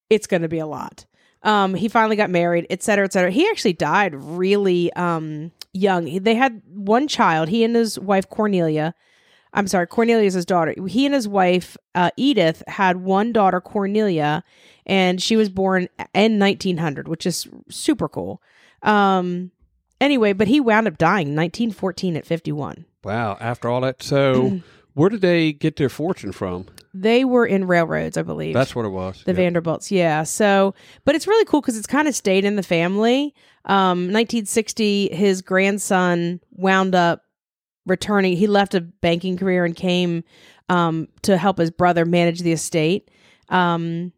It's 0.08 0.26
going 0.26 0.42
to 0.42 0.48
be 0.48 0.58
a 0.58 0.66
lot. 0.66 1.04
Um, 1.42 1.74
he 1.74 1.88
finally 1.88 2.16
got 2.16 2.30
married, 2.30 2.66
et 2.70 2.82
cetera, 2.82 3.04
et 3.04 3.12
cetera. 3.12 3.30
He 3.30 3.48
actually 3.48 3.74
died 3.74 4.14
really 4.14 4.92
um, 4.94 5.52
young. 5.72 6.22
They 6.22 6.34
had 6.34 6.62
one 6.66 7.06
child, 7.08 7.48
he 7.48 7.62
and 7.62 7.76
his 7.76 7.98
wife, 7.98 8.28
Cornelia. 8.28 8.94
I'm 9.52 9.66
sorry, 9.66 9.86
Cornelia 9.86 10.26
is 10.26 10.34
his 10.34 10.44
daughter. 10.44 10.74
He 10.86 11.06
and 11.06 11.14
his 11.14 11.26
wife, 11.26 11.76
uh, 11.94 12.10
Edith, 12.16 12.62
had 12.66 12.98
one 12.98 13.32
daughter, 13.32 13.60
Cornelia, 13.60 14.44
and 14.86 15.22
she 15.22 15.36
was 15.36 15.48
born 15.48 15.88
in 16.14 16.38
1900, 16.38 17.08
which 17.08 17.24
is 17.24 17.48
super 17.70 18.08
cool. 18.08 18.42
Um, 18.82 19.50
anyway, 20.00 20.32
but 20.32 20.48
he 20.48 20.60
wound 20.60 20.86
up 20.88 20.98
dying 20.98 21.28
in 21.28 21.36
1914 21.36 22.16
at 22.16 22.26
51. 22.26 22.84
Wow, 23.04 23.36
after 23.40 23.68
all 23.68 23.80
that. 23.82 24.02
So, 24.02 24.60
where 24.94 25.08
did 25.08 25.20
they 25.20 25.52
get 25.52 25.76
their 25.76 25.88
fortune 25.88 26.32
from? 26.32 26.66
They 26.94 27.24
were 27.24 27.46
in 27.46 27.66
railroads, 27.66 28.16
I 28.16 28.22
believe. 28.22 28.54
That's 28.54 28.74
what 28.74 28.84
it 28.84 28.88
was. 28.90 29.22
the 29.24 29.30
Yep. 29.32 29.36
Vanderbilts. 29.36 29.90
Yeah. 29.92 30.24
So, 30.24 30.74
but 31.04 31.14
it's 31.14 31.26
really 31.26 31.44
cool 31.44 31.60
because 31.60 31.76
it's 31.76 31.86
kind 31.86 32.08
of 32.08 32.14
stayed 32.14 32.44
in 32.44 32.56
the 32.56 32.62
family. 32.62 33.34
Um, 33.66 34.10
1960, 34.12 35.14
his 35.14 35.42
grandson 35.42 36.40
wound 36.52 36.94
up 36.94 37.22
returning. 37.86 38.36
He 38.36 38.46
left 38.46 38.74
a 38.74 38.80
banking 38.80 39.36
career 39.36 39.64
and 39.64 39.76
came 39.76 40.24
um, 40.68 41.08
to 41.22 41.36
help 41.36 41.58
his 41.58 41.70
brother 41.70 42.04
manage 42.04 42.40
the 42.40 42.52
estate. 42.52 43.10
Um, 43.48 44.12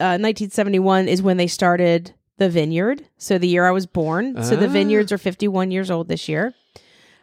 uh, 0.00 0.18
1971 0.20 1.08
is 1.08 1.22
when 1.22 1.36
they 1.36 1.46
started 1.46 2.12
the 2.38 2.48
vineyard. 2.48 3.06
So 3.16 3.38
the 3.38 3.46
year 3.48 3.66
I 3.66 3.70
was 3.70 3.86
born. 3.86 4.42
So 4.42 4.56
the 4.56 4.66
Ah. 4.66 4.70
vineyards 4.72 5.12
are 5.12 5.18
51 5.18 5.70
years 5.70 5.90
old 5.90 6.08
this 6.08 6.28
year. 6.28 6.52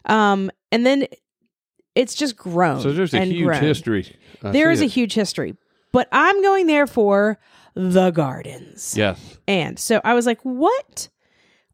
Um, 0.06 0.50
and 0.72 0.86
then 0.86 1.06
it's 1.96 2.16
just 2.16 2.38
grown. 2.38 2.82
So, 2.82 2.94
there's 2.94 3.14
a 3.14 3.18
and 3.20 3.32
huge 3.32 3.46
grown. 3.46 3.62
history. 3.62 4.16
I 4.42 4.52
There 4.52 4.72
is 4.72 4.82
a 4.82 4.86
huge 4.86 5.14
history, 5.14 5.56
but 5.92 6.08
I'm 6.12 6.42
going 6.42 6.68
there 6.68 6.88
for 6.88 7.38
the 7.76 8.12
gardens. 8.12 8.96
Yes. 8.98 9.38
And 9.48 9.78
so 9.78 10.00
I 10.04 10.14
was 10.14 10.26
like, 10.26 10.40
what 10.44 11.10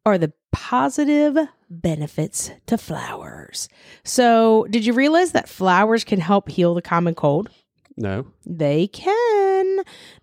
are 0.05 0.17
the 0.17 0.33
positive 0.51 1.37
benefits 1.69 2.51
to 2.65 2.77
flowers? 2.77 3.69
So, 4.03 4.65
did 4.71 4.85
you 4.85 4.93
realize 4.93 5.31
that 5.33 5.47
flowers 5.47 6.03
can 6.03 6.19
help 6.19 6.49
heal 6.49 6.73
the 6.73 6.81
common 6.81 7.13
cold? 7.15 7.49
No. 7.97 8.27
They 8.45 8.87
can. 8.87 9.77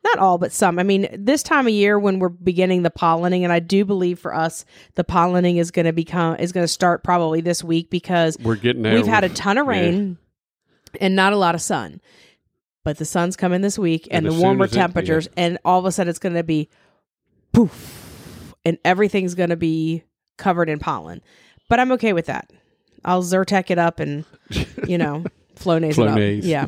Not 0.05 0.19
all, 0.19 0.39
but 0.39 0.53
some. 0.53 0.79
I 0.79 0.85
mean, 0.85 1.09
this 1.13 1.43
time 1.43 1.67
of 1.67 1.73
year 1.73 1.99
when 1.99 2.21
we're 2.21 2.29
beginning 2.29 2.83
the 2.83 2.91
pollinating, 2.91 3.43
and 3.43 3.53
I 3.53 3.59
do 3.59 3.85
believe 3.85 4.21
for 4.21 4.33
us 4.33 4.65
the 4.95 5.03
pollinating 5.03 5.59
is 5.59 5.73
going 5.73 5.87
to 5.87 5.93
become 5.93 6.37
is 6.37 6.53
going 6.53 6.63
to 6.65 6.69
start 6.69 7.03
probably 7.03 7.41
this 7.41 7.65
week 7.65 7.91
because 7.91 8.39
We're 8.41 8.55
getting 8.55 8.83
there. 8.83 8.95
We've 8.95 9.07
had 9.07 9.25
a 9.25 9.29
ton 9.29 9.59
of 9.59 9.67
yeah. 9.67 9.73
rain 9.73 10.19
and 11.01 11.17
not 11.17 11.33
a 11.33 11.37
lot 11.37 11.55
of 11.57 11.61
sun. 11.61 12.01
But 12.85 12.99
the 12.99 13.05
sun's 13.07 13.35
coming 13.35 13.63
this 13.63 13.79
week 13.79 14.07
and, 14.11 14.27
And 14.27 14.37
the 14.37 14.41
warmer 14.41 14.67
as 14.67 14.73
it- 14.73 14.77
temperatures, 14.77 15.29
and 15.37 15.59
all 15.65 15.79
of 15.81 15.87
a 15.87 15.91
sudden 15.93 16.11
it's 16.11 16.19
going 16.19 16.35
to 16.35 16.45
be 16.45 16.69
poof, 17.53 18.55
and 18.65 18.79
everything's 18.85 19.35
going 19.35 19.51
to 19.51 19.57
be 19.57 20.05
covered 20.37 20.69
in 20.69 20.79
pollen. 20.79 21.23
But 21.69 21.81
I'm 21.81 21.93
okay 21.93 22.13
with 22.13 22.27
that. 22.27 22.53
I'll 23.05 23.23
Zyrtec 23.23 23.71
it 23.71 23.79
up 23.79 24.01
and, 24.01 24.25
you 24.87 24.99
know, 24.99 25.25
Flonase 25.57 25.99
it 25.99 26.09
up. 26.09 26.45
Yeah. 26.45 26.67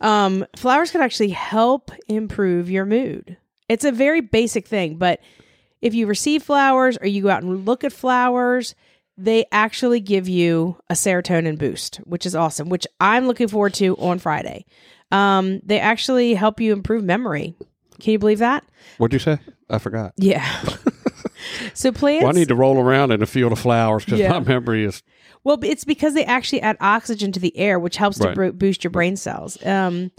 Um, 0.00 0.46
flowers 0.56 0.90
can 0.90 1.00
actually 1.00 1.30
help 1.30 1.90
improve 2.08 2.70
your 2.70 2.84
mood. 2.84 3.36
It's 3.68 3.84
a 3.84 3.92
very 3.92 4.20
basic 4.20 4.66
thing, 4.66 4.96
but 4.96 5.20
if 5.82 5.94
you 5.94 6.06
receive 6.06 6.42
flowers 6.42 6.98
or 7.00 7.06
you 7.06 7.22
go 7.22 7.30
out 7.30 7.42
and 7.42 7.66
look 7.66 7.84
at 7.84 7.92
flowers, 7.92 8.74
they 9.16 9.44
actually 9.50 10.00
give 10.00 10.28
you 10.28 10.76
a 10.88 10.94
serotonin 10.94 11.58
boost, 11.58 11.96
which 12.04 12.24
is 12.24 12.34
awesome, 12.34 12.68
which 12.68 12.86
I'm 13.00 13.26
looking 13.26 13.48
forward 13.48 13.74
to 13.74 13.96
on 13.96 14.18
Friday. 14.18 14.64
Um, 15.10 15.60
they 15.64 15.80
actually 15.80 16.34
help 16.34 16.60
you 16.60 16.72
improve 16.72 17.02
memory. 17.02 17.54
Can 18.00 18.12
you 18.12 18.18
believe 18.18 18.38
that? 18.38 18.64
What'd 18.98 19.12
you 19.12 19.18
say? 19.18 19.38
I 19.68 19.78
forgot. 19.78 20.12
Yeah. 20.16 20.46
so 21.78 21.92
plants. 21.92 22.22
Well, 22.24 22.32
I 22.34 22.38
need 22.38 22.48
to 22.48 22.54
roll 22.54 22.78
around 22.78 23.10
in 23.12 23.22
a 23.22 23.26
field 23.26 23.52
of 23.52 23.58
flowers 23.58 24.04
because 24.04 24.20
Yeah. 24.20 24.32
my 24.32 24.40
memory 24.40 24.84
is. 24.84 25.02
Well, 25.44 25.58
it's 25.62 25.84
because 25.84 26.14
they 26.14 26.24
actually 26.24 26.60
add 26.62 26.76
oxygen 26.80 27.32
to 27.32 27.40
the 27.40 27.56
air, 27.56 27.78
which 27.78 27.96
helps 27.96 28.18
to 28.18 28.32
bro- 28.32 28.52
boost 28.52 28.82
your 28.84 28.90
brain 28.90 29.16
cells. 29.16 29.56
Um, 29.64 30.10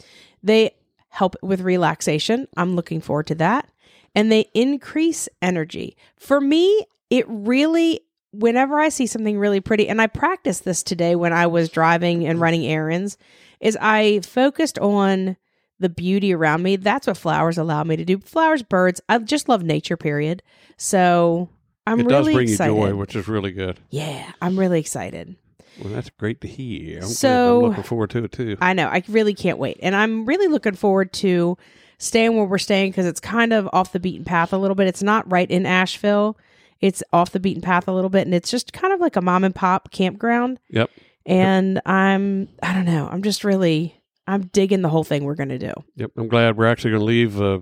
they 0.42 0.72
help 1.10 1.36
with 1.42 1.62
relaxation. 1.62 2.48
I'm 2.56 2.76
looking 2.76 3.02
forward 3.02 3.28
to 3.28 3.36
that. 3.36 3.70
And 4.16 4.32
they 4.32 4.46
increase 4.54 5.28
energy. 5.42 5.96
For 6.18 6.40
me, 6.42 6.86
it 7.10 7.26
really, 7.28 8.02
whenever 8.32 8.80
I 8.80 8.90
see 8.90 9.06
something 9.06 9.38
really 9.38 9.60
pretty, 9.60 9.88
and 9.90 10.02
I 10.02 10.08
practiced 10.08 10.64
this 10.66 10.82
today 10.84 11.16
when 11.16 11.34
I 11.34 11.48
was 11.48 11.70
driving 11.70 12.26
and 12.26 12.40
running 12.40 12.66
errands, 12.66 13.18
is 13.60 13.78
I 13.82 14.22
focused 14.22 14.80
on 14.80 15.36
the 15.80 15.90
beauty 15.90 16.34
around 16.34 16.64
me. 16.64 16.76
That's 16.76 17.08
what 17.08 17.18
flowers 17.18 17.58
allow 17.58 17.84
me 17.84 17.96
to 17.96 18.06
do. 18.06 18.20
Flowers, 18.20 18.64
birds. 18.64 19.02
I 19.10 19.18
just 19.20 19.50
love 19.50 19.64
nature, 19.64 19.98
period. 19.98 20.44
So 20.78 21.50
I'm 21.88 22.02
it 22.02 22.08
does 22.08 22.28
really 22.28 22.34
bring 22.34 22.50
excited. 22.50 22.76
you 22.76 22.82
joy, 22.88 22.96
which 22.96 23.16
is 23.16 23.28
really 23.28 23.52
good. 23.52 23.80
Yeah, 23.90 24.32
I'm 24.42 24.60
really 24.60 24.80
excited. 24.80 25.36
Well, 25.82 25.94
that's 25.94 26.10
great 26.10 26.42
to 26.42 26.48
hear. 26.48 27.00
I'm. 27.00 27.08
So- 27.08 27.64
I'm 27.64 27.70
looking 27.70 27.84
forward 27.84 28.10
to 28.12 28.26
it 28.26 28.32
too. 28.32 28.58
I 28.62 28.74
know. 28.74 28.88
I 28.88 29.04
really 29.08 29.34
can't 29.34 29.58
wait. 29.58 29.80
And 29.82 29.96
I'm 29.96 30.26
really 30.26 30.48
looking 30.48 30.76
forward 30.76 31.14
to 31.14 31.58
staying 31.98 32.36
where 32.36 32.46
we're 32.46 32.58
staying 32.58 32.92
because 32.92 33.06
it's 33.06 33.20
kind 33.20 33.54
of 33.54 33.70
off 33.74 33.92
the 33.92 34.00
beaten 34.00 34.26
path 34.26 34.54
a 34.54 34.58
little 34.58 34.76
bit. 34.76 34.88
It's 34.88 35.04
not 35.04 35.30
right 35.32 35.50
in 35.50 35.66
Asheville, 35.66 36.38
it's 36.82 37.04
off 37.12 37.32
the 37.32 37.40
beaten 37.40 37.62
path 37.62 37.88
a 37.88 37.92
little 37.92 38.10
bit. 38.10 38.26
And 38.26 38.34
it's 38.34 38.50
just 38.50 38.72
kind 38.74 38.94
of 38.94 39.00
like 39.02 39.16
a 39.16 39.22
mom 39.22 39.44
and 39.44 39.54
pop 39.54 39.92
campground. 39.92 40.60
Yep. 40.70 40.90
And 41.26 41.82
I'm, 41.86 42.48
I 42.64 42.74
don't 42.74 42.86
know, 42.86 43.08
I'm 43.12 43.22
just 43.22 43.44
really, 43.44 43.99
I'm 44.30 44.44
digging 44.54 44.82
the 44.82 44.90
whole 44.90 45.04
thing 45.04 45.24
we're 45.24 45.36
going 45.36 45.50
to 45.50 45.58
do. 45.58 45.74
Yep. 45.96 46.12
I'm 46.18 46.28
glad 46.28 46.56
we're 46.58 46.68
actually 46.68 46.92
going 46.92 47.02
to 47.02 47.06
leave 47.06 47.42
uh, 47.42 47.60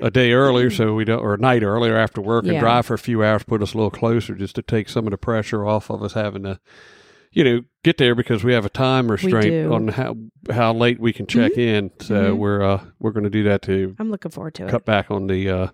a 0.00 0.10
day 0.10 0.32
earlier, 0.32 0.70
so 0.70 0.94
we 0.94 1.04
don't, 1.04 1.20
or 1.20 1.34
a 1.34 1.38
night 1.38 1.62
earlier 1.62 1.96
after 1.96 2.20
work, 2.20 2.44
and 2.44 2.54
Yeah. 2.54 2.60
drive 2.60 2.86
for 2.86 2.94
a 2.94 2.98
few 2.98 3.22
hours, 3.22 3.42
put 3.44 3.62
us 3.62 3.74
a 3.74 3.76
little 3.76 3.90
closer, 3.90 4.34
just 4.34 4.54
to 4.56 4.62
take 4.62 4.88
some 4.88 5.06
of 5.06 5.10
the 5.10 5.18
pressure 5.18 5.66
off 5.66 5.90
of 5.90 6.02
us 6.02 6.14
having 6.14 6.44
to, 6.44 6.58
you 7.30 7.44
know, 7.44 7.60
get 7.84 7.98
there 7.98 8.14
because 8.14 8.42
we 8.42 8.52
have 8.54 8.64
a 8.64 8.70
time 8.70 9.10
restraint 9.10 9.44
do. 9.46 9.64
Mm-hmm. 9.64 9.72
on 9.72 9.88
how 9.88 10.16
how 10.50 10.72
late 10.72 10.98
we 10.98 11.12
can 11.12 11.26
check 11.26 11.58
in. 11.58 11.90
So 12.00 12.34
Mhm. 12.34 12.38
we're 12.38 12.62
uh, 12.62 12.84
we're 12.98 13.12
going 13.12 13.24
to 13.24 13.30
do 13.30 13.42
that 13.44 13.60
to 13.62 13.94
I'm 13.98 14.10
looking 14.10 14.30
forward 14.30 14.54
to 14.54 14.66
it. 14.66 14.70
cut 14.70 14.84
back 14.86 15.10
on 15.10 15.26
the 15.26 15.48
uh, 15.50 15.66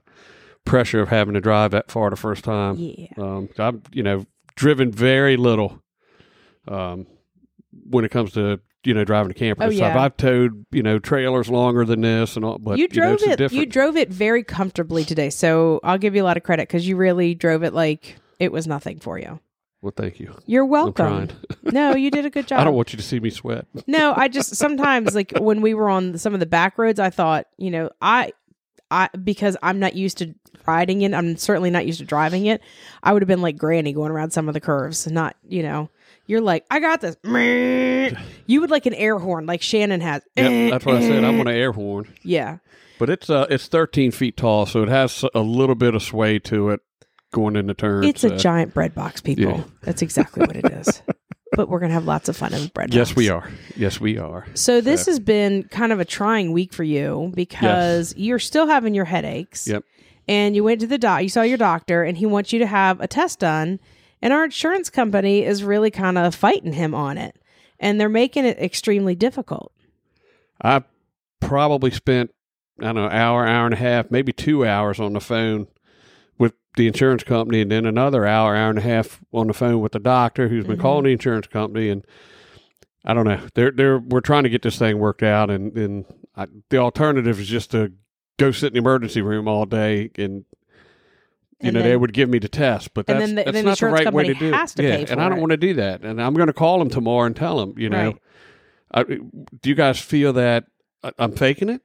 pressure 0.65 1.01
of 1.01 1.09
having 1.11 1.35
to 1.35 1.41
drive 1.41 1.71
that 1.71 1.91
far 1.91 2.11
the 2.11 2.17
first 2.17 2.43
time. 2.45 2.77
Yeah. 2.77 3.07
Um, 3.19 3.49
I've 3.59 3.81
you 3.93 4.03
know 4.03 4.25
driven 4.57 4.91
very 4.91 5.37
little 5.37 5.81
um, 6.67 7.07
when 7.89 8.05
it 8.05 8.11
comes 8.11 8.33
to 8.33 8.61
you 8.88 8.95
know 8.95 9.04
driving 9.04 9.30
a 9.30 9.35
camper. 9.35 9.62
Oh, 9.62 9.66
and 9.66 9.76
stuff. 9.76 9.95
yeah. 9.95 10.02
I've 10.02 10.16
towed 10.16 10.64
you 10.73 10.83
know 10.83 10.99
trailers 10.99 11.50
longer 11.50 11.85
than 11.85 12.00
this 12.00 12.37
and 12.37 12.45
all, 12.45 12.59
but 12.59 12.78
you 12.78 12.88
you 12.90 13.00
know, 13.00 13.16
drove 13.16 13.23
it. 13.23 13.52
You 13.52 13.66
drove 13.66 13.97
it 13.97 14.09
very 14.09 14.42
comfortably 14.42 15.04
today, 15.04 15.28
so 15.28 15.78
I'll 15.85 15.99
give 15.99 16.16
you 16.16 16.23
a 16.23 16.25
lot 16.25 16.38
of 16.38 16.42
credit 16.42 16.66
because 16.68 16.88
you 16.88 16.97
really 16.97 17.35
drove 17.35 17.62
it 17.62 17.75
like 17.75 18.16
it 18.38 18.50
was 18.50 18.66
nothing 18.66 18.99
for 18.99 19.18
you. 19.18 19.40
well, 19.83 19.92
thank 19.95 20.18
you. 20.18 20.35
You're 20.47 20.64
welcome. 20.64 21.28
No, 21.71 21.95
you 21.95 22.11
did 22.11 22.25
a 22.25 22.30
good 22.30 22.47
job. 22.49 22.61
I 22.61 22.64
don't 22.64 22.75
want 22.75 22.95
you 22.95 22.97
to 22.97 23.02
see 23.02 23.21
me 23.21 23.28
sweat. 23.28 23.66
No, 23.87 24.14
I 24.16 24.28
just 24.28 24.57
sometimes 24.57 25.14
like 25.14 25.33
when 25.38 25.61
we 25.61 25.75
were 25.75 25.90
on 25.90 26.16
some 26.16 26.33
of 26.33 26.40
the 26.40 26.47
back 26.47 26.78
roads, 26.78 26.99
I 26.99 27.11
thought, 27.11 27.47
you 27.59 27.71
know, 27.71 27.90
I, 28.00 28.33
I 28.90 29.11
because 29.23 29.54
I'm 29.62 29.78
not 29.78 29.95
used 29.95 30.16
to 30.18 30.35
riding 30.66 31.02
it. 31.02 31.12
I'm 31.12 31.37
certainly 31.37 31.68
not 31.68 31.85
used 31.85 31.99
to 31.99 32.07
driving 32.07 32.47
it. 32.47 32.62
I 33.02 33.12
would 33.12 33.21
have 33.21 33.28
been 33.28 33.42
like 33.42 33.59
Granny 33.59 33.92
going 33.92 34.11
around 34.11 34.30
some 34.30 34.49
of 34.49 34.54
the 34.54 34.61
curves, 34.61 35.07
not 35.11 35.37
you 35.47 35.62
know, 35.62 35.90
You're 36.29 36.41
like, 36.41 36.65
I 36.71 36.79
got 36.79 37.01
this. 37.01 37.17
You 38.47 38.61
would 38.63 38.71
like 38.71 38.87
an 38.87 38.95
air 38.95 39.19
horn, 39.19 39.45
like 39.45 39.61
Shannon 39.61 40.01
has. 40.01 40.23
Yep, 40.37 40.71
that's 40.71 40.87
what 40.87 40.97
I 40.97 41.01
said. 41.03 41.23
I'm 41.25 41.35
going 41.35 41.47
to 41.47 41.53
air 41.53 41.73
horn. 41.73 42.07
Yeah. 42.23 42.59
But 42.99 43.11
it's 43.11 43.29
uh 43.29 43.47
it's 43.51 43.69
13 43.69 44.11
feet 44.11 44.37
tall, 44.39 44.65
so 44.67 44.83
it 44.83 44.89
has 44.89 45.25
a 45.35 45.41
little 45.41 45.75
bit 45.75 45.95
of 45.95 46.03
sway 46.03 46.39
to 46.41 46.71
it 46.71 46.81
going 47.33 47.55
into 47.57 47.75
turns. 47.75 48.07
It's 48.07 48.25
a 48.25 48.35
uh, 48.35 48.39
giant 48.39 48.73
bread 48.73 48.95
box, 48.95 49.21
people. 49.21 49.45
yeah. 49.45 49.63
That's 49.83 50.01
exactly 50.03 50.47
what 50.47 50.57
it 50.57 50.65
is. 50.73 51.03
but 51.53 51.69
we're 51.69 51.79
gonna 51.81 51.93
have 51.93 52.07
lots 52.07 52.29
of 52.31 52.37
fun 52.37 52.55
in 52.55 52.69
bread 52.69 52.93
Yes, 52.95 53.11
box. 53.11 53.17
we 53.17 53.29
are. 53.29 53.51
Yes, 53.77 54.01
we 54.01 54.17
are. 54.19 54.47
So 54.55 54.81
this 54.81 55.05
So- 55.05 55.11
has 55.13 55.21
been 55.21 55.65
kind 55.65 55.93
of 55.93 56.01
a 56.01 56.05
trying 56.07 56.53
week 56.53 56.73
for 56.73 56.85
you 56.85 57.31
because 57.35 58.15
you're 58.17 58.39
still 58.41 58.67
having 58.67 58.95
your 58.95 59.05
headaches. 59.05 59.69
Yep. 59.69 59.85
And 60.27 60.57
you 60.57 60.65
went 60.65 60.81
to 60.81 60.87
the 60.87 60.99
doc. 60.99 61.23
You 61.23 61.29
saw 61.29 61.43
your 61.43 61.59
doctor, 61.59 62.03
and 62.03 62.17
he 62.19 62.27
wants 62.27 62.53
you 62.53 62.59
to 62.61 62.67
have 62.67 63.01
a 63.01 63.07
test 63.07 63.39
done. 63.41 63.79
And 64.21 64.33
our 64.33 64.45
insurance 64.45 64.91
company 64.91 65.45
is 65.45 65.63
really 65.63 65.91
kind 65.91 66.19
of 66.19 66.35
fighting 66.35 66.73
him 66.73 66.95
on 66.95 67.19
it, 67.19 67.37
and 67.79 68.01
they're 68.01 68.09
making 68.09 68.45
it 68.45 68.59
extremely 68.59 69.15
difficult. 69.15 69.73
I 70.63 70.83
probably 71.41 71.91
spent 71.91 72.33
I 72.81 72.85
don't 72.87 72.95
know 72.97 73.09
hour, 73.09 73.47
hour 73.47 73.65
and 73.65 73.75
a 73.75 73.79
half, 73.79 74.11
maybe 74.11 74.33
two 74.33 74.65
hours 74.65 75.01
on 75.01 75.13
the 75.13 75.21
phone 75.21 75.67
with 76.39 76.53
the 76.77 76.87
insurance 76.87 77.25
company, 77.25 77.61
and 77.61 77.71
then 77.73 77.87
another 77.87 78.25
hour, 78.25 78.55
hour 78.55 78.71
and 78.71 78.79
a 78.79 78.83
half 78.83 79.21
on 79.33 79.49
the 79.49 79.53
phone 79.55 79.81
with 79.81 79.93
the 79.93 79.99
doctor 79.99 80.49
who's 80.49 80.65
been 80.65 80.77
Mhm. 80.79 80.83
calling 80.83 81.05
the 81.05 81.13
insurance 81.13 81.47
company, 81.49 81.89
and 81.89 82.05
I 83.05 83.15
don't 83.15 83.25
know. 83.25 83.41
They're 83.55 83.71
they're 83.73 83.99
we're 83.99 84.21
trying 84.21 84.45
to 84.45 84.49
get 84.49 84.63
this 84.63 84.79
thing 84.79 84.99
worked 84.99 85.23
out, 85.23 85.51
and 85.51 85.77
and 85.77 86.05
I, 86.37 86.47
the 86.71 86.79
alternative 86.79 87.41
is 87.41 87.49
just 87.49 87.71
to 87.73 87.93
go 88.37 88.51
sit 88.53 88.69
in 88.69 88.73
the 88.75 88.79
emergency 88.81 89.23
room 89.23 89.47
all 89.49 89.65
day 89.65 90.11
and. 90.17 90.45
You 91.61 91.69
And 91.69 91.75
know, 91.75 91.81
then- 91.81 91.91
they 91.91 91.97
would 91.97 92.12
give 92.12 92.29
me 92.29 92.38
the 92.38 92.49
test, 92.49 92.95
but 92.95 93.07
that's, 93.07 93.19
then 93.19 93.35
the- 93.35 93.43
that's 93.45 93.57
the 93.57 93.62
not 93.65 93.79
the 93.79 93.87
right 93.88 94.12
way 94.12 94.25
to 94.29 94.35
do 94.35 94.53
has 94.53 94.73
it. 94.73 94.77
to 94.77 94.83
yeah, 94.85 94.97
pay 94.99 95.05
for 95.07 95.12
and 95.12 95.21
I 95.21 95.29
don't 95.29 95.41
want 95.41 95.50
to 95.50 95.57
do 95.57 95.75
that. 95.75 96.03
And 96.03 96.23
I'm 96.23 96.35
going 96.35 96.47
to 96.47 96.53
call 96.53 96.79
them 96.79 96.88
tomorrow 96.88 97.27
and 97.27 97.35
tell 97.35 97.59
them, 97.59 97.75
you 97.77 97.88
know, 97.91 98.05
Right. 98.07 98.17
I, 98.95 99.03
do 99.05 99.69
you 99.69 99.75
guys 99.75 99.99
feel 100.00 100.33
that 100.35 100.67
I'm 101.19 101.33
faking 101.33 101.69
it? 101.69 101.83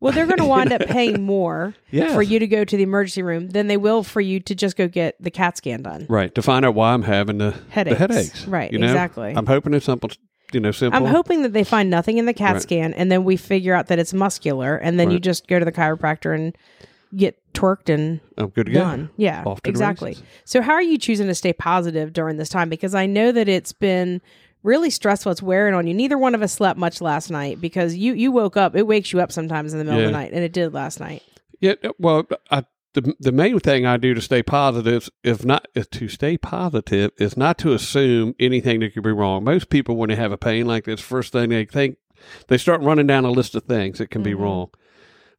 Well, 0.00 0.12
they're 0.12 0.26
going 0.26 0.38
to 0.38 0.44
wind 0.44 0.72
up 0.72 0.82
paying 0.88 1.22
more 1.24 1.74
Yeah. 1.92 2.12
for 2.12 2.22
you 2.22 2.40
to 2.40 2.46
go 2.48 2.64
to 2.64 2.76
the 2.76 2.82
emergency 2.82 3.22
room 3.22 3.50
than 3.50 3.68
they 3.68 3.76
will 3.76 4.02
for 4.02 4.20
you 4.20 4.40
to 4.40 4.54
just 4.56 4.76
go 4.76 4.88
get 4.88 5.14
the 5.20 5.30
CAT 5.30 5.56
scan 5.56 5.82
done. 5.82 6.06
Right. 6.08 6.34
To 6.34 6.42
find 6.42 6.64
out 6.64 6.74
why 6.74 6.92
I'm 6.92 7.02
having 7.02 7.38
the 7.38 7.54
Headaches. 7.70 7.94
The 7.94 7.98
headaches. 8.08 8.46
Right, 8.48 8.72
You 8.72 8.80
know? 8.80 8.86
exactly. 8.88 9.32
I'm 9.36 9.46
hoping 9.46 9.72
it's 9.74 9.86
simple, 9.86 10.10
you 10.52 10.58
know, 10.58 10.72
simple. 10.72 10.98
I'm 10.98 11.06
hoping 11.14 11.42
that 11.42 11.52
they 11.52 11.62
find 11.62 11.88
nothing 11.88 12.18
in 12.18 12.26
the 12.26 12.34
CAT 12.34 12.54
Right. 12.54 12.62
scan 12.62 12.92
and 12.94 13.12
then 13.12 13.22
we 13.22 13.36
figure 13.36 13.74
out 13.74 13.86
that 13.86 14.00
it's 14.00 14.12
muscular 14.12 14.76
and 14.76 14.98
then 14.98 15.12
you 15.12 15.20
just 15.20 15.46
go 15.46 15.60
to 15.60 15.64
the 15.64 15.70
chiropractor 15.72 16.34
and 16.34 16.56
get 17.14 17.38
twerked 17.52 17.88
and 17.92 18.20
I'm 18.38 18.48
good 18.48 18.66
to 18.66 18.72
go. 18.72 19.08
Yeah, 19.16 19.42
Off 19.44 19.60
exactly. 19.64 20.10
races. 20.10 20.22
So, 20.44 20.62
how 20.62 20.72
are 20.72 20.82
you 20.82 20.98
choosing 20.98 21.26
to 21.28 21.34
stay 21.34 21.52
positive 21.52 22.12
during 22.12 22.36
this 22.36 22.48
time? 22.48 22.68
Because 22.68 22.94
I 22.94 23.06
know 23.06 23.32
that 23.32 23.48
it's 23.48 23.72
been 23.72 24.20
really 24.62 24.90
stressful. 24.90 25.32
It's 25.32 25.42
wearing 25.42 25.74
on 25.74 25.86
you. 25.86 25.94
Neither 25.94 26.16
one 26.18 26.34
of 26.34 26.42
us 26.42 26.52
slept 26.52 26.78
much 26.78 27.00
last 27.00 27.30
night 27.30 27.60
because 27.60 27.94
you 27.94 28.14
you 28.14 28.32
woke 28.32 28.56
up. 28.56 28.74
It 28.76 28.86
wakes 28.86 29.12
you 29.12 29.20
up 29.20 29.32
sometimes 29.32 29.72
in 29.72 29.78
the 29.78 29.84
middle 29.84 30.00
of 30.00 30.06
the 30.06 30.12
night, 30.12 30.32
and 30.32 30.42
it 30.44 30.52
did 30.52 30.72
last 30.72 31.00
night. 31.00 31.22
Yeah. 31.60 31.74
Well, 31.98 32.26
I, 32.50 32.64
the 32.94 33.14
the 33.20 33.32
main 33.32 33.58
thing 33.60 33.86
I 33.86 33.96
do 33.96 34.14
to 34.14 34.20
stay 34.20 34.42
positive, 34.42 35.08
if 35.22 35.44
not 35.44 35.66
is 35.74 35.86
to 35.88 36.08
stay 36.08 36.36
positive, 36.38 37.10
is 37.18 37.36
not 37.36 37.58
to 37.58 37.72
assume 37.72 38.34
anything 38.40 38.80
that 38.80 38.94
could 38.94 39.02
be 39.02 39.12
wrong. 39.12 39.44
Most 39.44 39.68
people, 39.68 39.96
when 39.96 40.08
they 40.10 40.16
have 40.16 40.32
a 40.32 40.38
pain 40.38 40.66
like 40.66 40.84
this, 40.84 41.00
first 41.00 41.32
thing 41.32 41.50
they 41.50 41.64
think 41.64 41.96
they 42.48 42.58
start 42.58 42.80
running 42.82 43.06
down 43.06 43.24
a 43.24 43.30
list 43.30 43.54
of 43.54 43.64
things 43.64 43.98
that 43.98 44.10
can 44.10 44.22
be 44.22 44.32
Mhm. 44.32 44.38
wrong. 44.40 44.68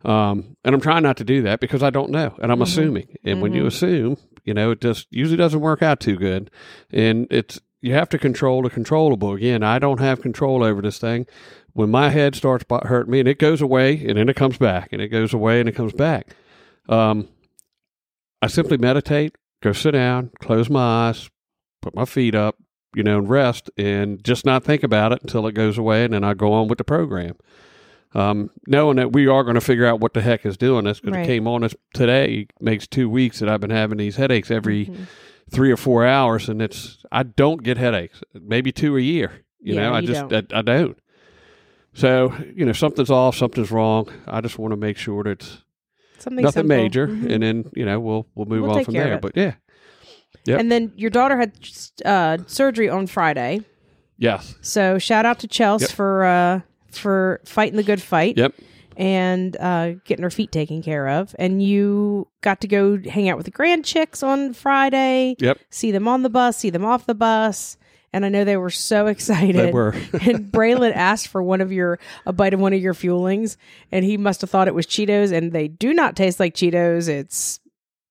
Um, 0.03 0.57
and 0.63 0.75
I'm 0.75 0.81
trying 0.81 1.03
not 1.03 1.17
to 1.17 1.23
do 1.23 1.41
that 1.43 1.59
because 1.59 1.81
I 1.81 1.89
don't 1.89 2.11
know, 2.11 2.35
and 2.41 2.51
I'm 2.51 2.59
Mhm. 2.59 2.63
assuming. 2.63 3.07
And 3.23 3.41
when 3.41 3.53
you 3.53 3.63
Mhm. 3.63 3.67
assume, 3.67 4.17
you 4.43 4.53
know, 4.53 4.71
it 4.71 4.81
just 4.81 5.07
usually 5.11 5.37
doesn't 5.37 5.61
work 5.61 5.81
out 5.81 5.99
too 5.99 6.17
good. 6.17 6.51
And 6.91 7.27
it's 7.31 7.61
you 7.81 7.93
have 7.93 8.07
to 8.09 8.17
control 8.17 8.61
the 8.61 8.69
controllable. 8.69 9.33
Again, 9.33 9.61
I 9.61 9.77
don't 9.77 9.99
have 9.99 10.21
control 10.21 10.63
over 10.63 10.81
this 10.81 10.99
thing. 10.99 11.25
When 11.73 11.89
my 11.89 12.09
head 12.09 12.33
starts 12.35 12.65
hurting 12.69 13.11
me, 13.11 13.19
and 13.19 13.27
it 13.27 13.39
goes 13.39 13.61
away, 13.61 14.05
and 14.07 14.17
then 14.17 14.29
it 14.29 14.35
comes 14.35 14.57
back, 14.57 14.89
and 14.91 15.01
it 15.01 15.09
goes 15.09 15.33
away, 15.33 15.59
and 15.59 15.67
it 15.67 15.73
comes 15.75 15.91
back. 15.91 16.33
Um, 16.87 17.27
I 18.41 18.47
simply 18.47 18.77
meditate, 18.77 19.35
go 19.61 19.73
sit 19.73 19.91
down, 19.91 20.31
close 20.39 20.69
my 20.69 21.07
eyes, 21.09 21.29
put 21.81 21.95
my 21.95 22.05
feet 22.05 22.35
up, 22.35 22.55
you 22.95 23.03
know, 23.03 23.17
and 23.17 23.29
rest, 23.29 23.69
and 23.77 24.23
just 24.23 24.45
not 24.45 24.63
think 24.63 24.83
about 24.83 25.11
it 25.11 25.21
until 25.21 25.47
it 25.47 25.53
goes 25.53 25.77
away, 25.77 26.05
and 26.05 26.13
then 26.13 26.23
I 26.23 26.33
go 26.35 26.53
on 26.53 26.67
with 26.67 26.77
the 26.77 26.83
program. 26.83 27.35
Um, 28.15 28.51
knowing 28.67 28.97
that 28.97 29.11
we 29.11 29.25
are 29.27 29.43
going 29.43 29.55
to 29.55 29.61
figure 29.61 29.85
out 29.87 29.99
what 29.99 30.13
the 30.13 30.21
heck 30.21 30.45
is 30.45 30.55
doing 30.57 30.85
this 30.85 30.99
because 30.99 31.15
Right. 31.15 31.23
it 31.23 31.27
came 31.27 31.47
on 31.47 31.63
us 31.63 31.73
today 31.93 32.47
makes 32.59 32.85
two 32.87 33.09
weeks 33.09 33.39
that 33.39 33.49
I've 33.49 33.59
been 33.61 33.71
having 33.71 33.97
these 33.97 34.17
headaches 34.17 34.51
every 34.51 34.85
Mhm. 34.85 35.07
three 35.49 35.71
or 35.71 35.77
four 35.77 36.05
hours, 36.05 36.47
and 36.47 36.61
it's 36.61 37.03
I 37.11 37.23
don't 37.23 37.63
get 37.63 37.77
headaches, 37.77 38.21
maybe 38.33 38.71
two 38.71 38.97
a 38.97 39.01
year. 39.01 39.31
You 39.61 39.75
Yeah, 39.75 39.81
know, 39.89 39.93
I 39.95 39.99
you 40.01 40.07
just 40.07 40.27
don't. 40.29 40.53
I, 40.53 40.59
I 40.59 40.61
don't. 40.61 40.97
So 41.93 42.33
you 42.55 42.65
know, 42.65 42.71
something's 42.73 43.09
off, 43.09 43.35
something's 43.35 43.71
wrong. 43.71 44.07
I 44.27 44.41
just 44.41 44.57
want 44.59 44.71
to 44.71 44.77
make 44.77 44.97
sure 44.97 45.23
that 45.23 45.31
it's 45.31 45.57
Something 46.19 46.43
nothing 46.43 46.61
simple. 46.63 46.77
major, 46.77 47.07
Mhm. 47.07 47.31
and 47.31 47.43
then 47.43 47.65
you 47.75 47.85
know 47.85 47.99
we'll 47.99 48.27
we'll 48.35 48.45
move 48.45 48.63
We'll 48.63 48.77
on 48.77 48.83
from 48.85 48.93
there. 48.93 49.17
But 49.19 49.33
yeah, 49.35 49.53
Yep. 50.45 50.59
And 50.59 50.71
then 50.71 50.91
your 50.95 51.09
daughter 51.09 51.37
had 51.37 51.53
uh, 52.05 52.37
surgery 52.47 52.89
on 52.89 53.07
Friday. 53.07 53.61
yes, 54.17 54.55
So 54.61 54.97
shout 54.99 55.25
out 55.25 55.39
to 55.39 55.47
Chels 55.47 55.81
Yep. 55.81 55.89
for 55.91 56.25
uh, 56.25 56.61
for 56.97 57.41
fighting 57.45 57.77
the 57.77 57.83
good 57.83 58.01
fight. 58.01 58.37
Yep. 58.37 58.55
And 58.95 59.57
uh, 59.57 59.93
getting 60.05 60.21
her 60.21 60.29
feet 60.29 60.51
taken 60.51 60.83
care 60.83 61.07
of. 61.09 61.35
And 61.39 61.63
you 61.63 62.27
got 62.41 62.61
to 62.61 62.67
go 62.67 62.99
hang 62.99 63.27
out 63.27 63.37
with 63.37 63.45
the 63.45 63.51
grand 63.51 63.85
chicks 63.85 64.21
on 64.21 64.53
Friday. 64.53 65.35
Yep. 65.39 65.59
See 65.71 65.91
them 65.91 66.07
on 66.07 66.21
the 66.21 66.29
bus, 66.29 66.57
see 66.57 66.69
them 66.69 66.85
off 66.85 67.07
the 67.07 67.15
bus. 67.15 67.77
And 68.15 68.23
I 68.23 68.29
know 68.29 68.43
they 68.43 68.57
were 68.57 68.69
so 68.69 69.07
excited. 69.07 69.55
they 69.55 69.71
were. 69.71 69.89
and 70.21 70.51
Braylon 70.51 70.93
asked 70.93 71.29
for 71.29 71.41
one 71.41 71.59
of 71.59 71.71
your 71.71 71.97
a 72.27 72.33
bite 72.33 72.53
of 72.53 72.59
one 72.59 72.73
of 72.73 72.79
your 72.81 72.93
fuelings, 72.93 73.57
and 73.91 74.05
he 74.05 74.15
must 74.15 74.41
have 74.41 74.51
thought 74.51 74.67
it 74.67 74.75
was 74.75 74.85
Cheetos, 74.85 75.31
and 75.31 75.51
they 75.51 75.67
do 75.67 75.91
not 75.91 76.15
taste 76.15 76.39
like 76.39 76.53
Cheetos. 76.53 77.09
It's 77.09 77.59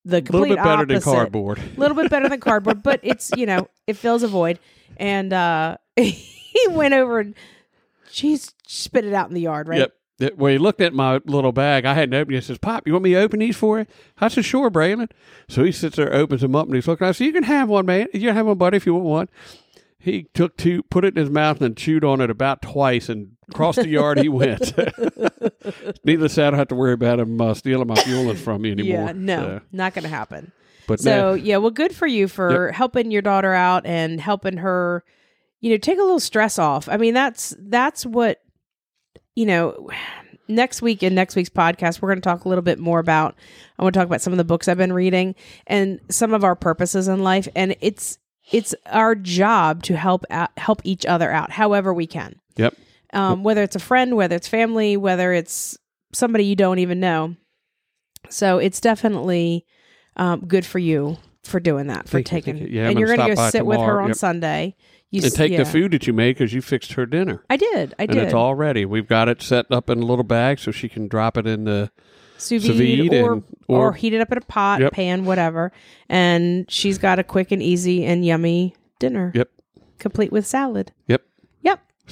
the 0.05 0.17
a 0.17 0.19
little 0.19 0.41
complete 0.41 0.57
bit 0.57 0.65
better 0.65 0.87
than 0.87 1.01
cardboard. 1.01 1.59
a 1.59 1.63
little 1.81 1.97
bit 1.97 2.11
better 2.11 2.29
than 2.29 2.41
cardboard, 2.41 2.83
but 2.83 2.99
it's 3.05 3.31
you 3.37 3.47
know 3.47 3.69
it 3.87 3.97
fills 3.97 4.25
a 4.25 4.29
void. 4.29 4.59
And 4.97 5.33
uh, 5.33 5.77
he 5.97 6.67
went 6.71 6.95
over 6.95 7.21
and 7.21 7.35
she 8.11 8.37
spit 8.67 9.05
it 9.05 9.13
out 9.15 9.29
in 9.29 9.35
the 9.35 9.41
yard, 9.41 9.69
right? 9.69 9.79
Yep. 9.81 9.95
That- 10.19 10.39
Well, 10.39 10.53
he 10.53 10.59
looked 10.59 10.81
at 10.81 10.93
my 10.93 11.21
little 11.27 11.53
bag. 11.53 11.85
I 11.85 11.95
hadn't 11.95 12.15
opened 12.15 12.37
it. 12.37 12.41
He 12.41 12.47
says, 12.47 12.59
Pop, 12.59 12.87
you 12.87 12.93
want 12.93 13.05
me 13.05 13.11
to 13.13 13.21
open 13.21 13.41
these 13.41 13.57
for 13.57 13.79
you? 13.81 13.87
I 14.21 14.29
said, 14.29 14.45
Sure, 14.45 14.71
Braylon. 14.71 15.11
So 15.49 15.65
he 15.65 15.73
sits 15.73 15.97
there, 15.97 16.13
opens 16.13 16.43
them 16.43 16.55
up, 16.55 16.67
and 16.67 16.75
he's 16.75 16.87
looking. 16.87 17.07
I 17.07 17.13
said, 17.13 17.25
You 17.27 17.33
can 17.33 17.45
have 17.45 17.69
one, 17.69 17.87
man. 17.87 18.09
You 18.13 18.21
can 18.29 18.35
have 18.37 18.47
one, 18.47 18.59
buddy, 18.59 18.77
if 18.77 18.87
you 18.87 18.95
want 18.95 19.07
one. 19.07 19.29
He 19.99 20.25
took 20.35 20.57
two, 20.57 20.83
put 20.85 21.05
it 21.05 21.17
in 21.17 21.21
his 21.23 21.31
mouth, 21.31 21.61
and 21.63 21.77
chewed 21.77 22.05
on 22.05 22.21
it 22.21 22.29
about 22.29 22.61
twice, 22.61 23.09
and 23.09 23.37
across 23.49 23.77
the 23.77 23.87
yard 23.89 24.19
he 24.19 24.29
went. 24.29 24.73
Needless 26.05 26.33
to 26.33 26.35
say, 26.35 26.47
I 26.47 26.51
don't 26.51 26.59
have 26.59 26.69
to 26.69 26.75
worry 26.75 26.93
about 26.93 27.21
him 27.21 27.41
uh, 27.41 27.55
stealing 27.55 27.87
my 27.87 27.95
fueling 27.95 28.37
from 28.37 28.63
me 28.63 28.73
anymore. 28.73 29.07
Yeah, 29.07 29.13
no, 29.15 29.37
So, 29.37 29.61
not 29.71 29.95
going 29.95 30.03
to 30.03 30.09
happen. 30.09 30.51
but 30.89 31.01
So 31.01 31.35
yeah, 31.35 31.59
well, 31.59 31.71
good 31.71 31.95
for 31.95 32.07
you 32.07 32.27
for 32.29 32.73
helping 32.73 33.11
your 33.13 33.23
daughter 33.23 33.53
out 33.55 33.87
and 33.87 34.21
helping 34.21 34.57
her, 34.59 35.05
you 35.63 35.71
know, 35.71 35.79
take 35.79 35.99
a 35.99 36.03
little 36.03 36.21
stress 36.21 36.59
off. 36.59 36.89
I 36.89 36.99
mean, 36.99 37.15
that's 37.15 37.57
that's 37.59 38.05
what 38.05 38.43
you 39.35 39.47
know. 39.47 39.89
Next 40.49 40.83
week 40.83 41.03
in 41.05 41.15
next 41.15 41.37
week's 41.37 41.49
podcast, 41.49 42.03
we're 42.03 42.09
going 42.09 42.21
to 42.21 42.29
talk 42.29 42.45
a 42.45 42.49
little 42.49 42.63
bit 42.63 42.79
more 42.79 42.99
about. 42.99 43.37
I 43.79 43.85
want 43.85 43.95
to 43.95 44.01
talk 44.01 44.07
about 44.07 44.21
some 44.21 44.35
of 44.35 44.37
the 44.37 44.45
books 44.45 44.69
I've 44.69 44.77
been 44.77 44.93
reading 44.93 45.35
and 45.69 46.01
some 46.11 46.35
of 46.35 46.45
our 46.45 46.57
purposes 46.57 47.09
in 47.09 47.23
life, 47.23 47.49
and 47.55 47.77
it's 47.81 48.19
it's 48.51 48.75
our 48.87 49.15
job 49.15 49.85
to 49.85 49.97
help 49.97 50.25
out, 50.31 50.51
help 50.59 50.83
each 50.85 51.07
other 51.07 51.31
out, 51.31 51.53
however 51.53 51.95
we 51.95 52.09
can. 52.09 52.35
Yep. 52.57 52.75
Um, 53.15 53.45
whether 53.45 53.63
it's 53.63 53.77
a 53.77 53.81
friend, 53.81 54.17
whether 54.17 54.35
it's 54.35 54.49
family, 54.49 54.97
whether 54.97 55.33
it's 55.33 55.79
somebody 56.13 56.45
you 56.45 56.57
don't 56.57 56.81
even 56.81 56.99
know. 56.99 57.37
So 58.29 58.59
it's 58.59 58.81
definitely 58.81 59.65
um, 60.17 60.41
good 60.47 60.67
for 60.67 60.81
you 60.81 61.19
for 61.43 61.61
doing 61.61 61.89
that, 61.89 62.09
for 62.09 62.23
taking. 62.23 62.57
Yeah, 62.57 62.85
I'm 62.85 62.91
and 62.91 62.99
you're 62.99 63.09
gonna 63.09 63.19
going 63.19 63.31
to 63.31 63.35
go 63.37 63.51
sit 63.51 63.67
with 63.67 63.81
her 63.81 64.01
on 64.01 64.09
Yep. 64.09 64.17
Sunday. 64.17 64.77
You 65.11 65.23
and 65.23 65.33
take 65.33 65.53
yeah. 65.53 65.59
the 65.59 65.65
food 65.67 65.91
that 65.93 66.07
you 66.07 66.13
made 66.15 66.37
because 66.37 66.55
you 66.55 66.63
fixed 66.63 66.93
her 66.95 67.05
dinner. 67.05 67.45
I 67.51 67.57
did. 67.59 67.95
I 67.99 68.05
and 68.05 68.13
did. 68.13 68.23
it's 68.25 68.33
all 68.35 68.55
ready. 68.55 68.87
We've 68.87 69.07
got 69.07 69.29
it 69.29 69.43
set 69.43 69.67
up 69.71 69.91
in 69.91 69.99
a 70.03 70.07
little 70.07 70.25
bag 70.25 70.59
so 70.59 70.71
she 70.71 70.89
can 70.89 71.07
drop 71.07 71.37
it 71.37 71.47
in 71.47 71.65
the 71.65 71.91
sous 72.39 72.65
vide, 72.65 72.77
vide 72.79 73.15
or, 73.23 73.33
and- 73.35 73.43
or 73.69 73.89
or- 73.89 73.93
heat 73.93 74.15
it 74.15 74.21
up 74.23 74.33
in 74.33 74.39
a 74.39 74.43
pot, 74.43 74.81
Yep. 74.81 74.93
pan, 74.93 75.25
whatever. 75.27 75.71
And 76.09 76.65
she's 76.71 76.97
got 76.97 77.19
a 77.19 77.25
quick 77.25 77.53
and 77.53 77.63
easy 77.63 78.05
and 78.07 78.25
yummy 78.25 78.75
dinner. 78.99 79.33
Yep. 79.35 79.51
Complete 79.99 80.33
with 80.33 80.47
salad. 80.47 80.93
Yep. 81.09 81.23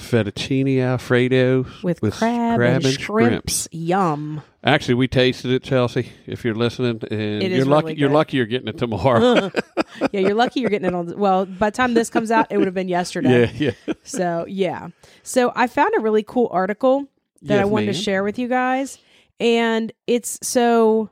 Fettuccine 0.01 0.81
alfredo 0.81 1.65
With, 1.83 2.01
crab, 2.01 2.59
and, 2.61 2.85
shrimps. 2.85 3.67
Yum. 3.71 4.41
Actually, 4.63 4.95
we 4.95 5.07
tasted 5.07 5.51
it, 5.51 5.63
Chelsea. 5.63 6.11
If 6.27 6.43
you're 6.43 6.55
listening, 6.55 7.01
and 7.09 7.41
you're 7.43 7.65
lucky, 7.65 7.87
really 7.87 7.99
you're 7.99 8.09
lucky 8.09 8.37
you're 8.37 8.45
getting 8.45 8.67
it 8.67 8.77
tomorrow. 8.77 9.51
yeah, 10.11 10.19
you're 10.19 10.33
lucky 10.35 10.59
you're 10.59 10.69
getting 10.69 10.87
it 10.89 10.93
on. 10.93 11.17
Well, 11.17 11.45
by 11.45 11.69
the 11.69 11.75
time 11.77 11.93
this 11.93 12.09
comes 12.09 12.29
out, 12.31 12.47
it 12.51 12.57
would 12.57 12.67
have 12.67 12.73
been 12.75 12.87
yesterday. 12.89 13.51
yeah, 13.55 13.71
yeah. 13.87 13.93
So 14.03 14.45
yeah. 14.47 14.89
So 15.23 15.51
I 15.55 15.67
found 15.67 15.93
a 15.97 16.01
really 16.01 16.23
cool 16.23 16.49
article 16.51 17.07
that 17.43 17.57
I 17.59 17.63
Yes, 17.63 17.69
wanted 17.71 17.85
to 17.87 17.93
share 17.93 18.23
with 18.23 18.37
you 18.37 18.47
guys. 18.47 18.99
And 19.39 19.91
it's 20.05 20.37
so 20.43 21.09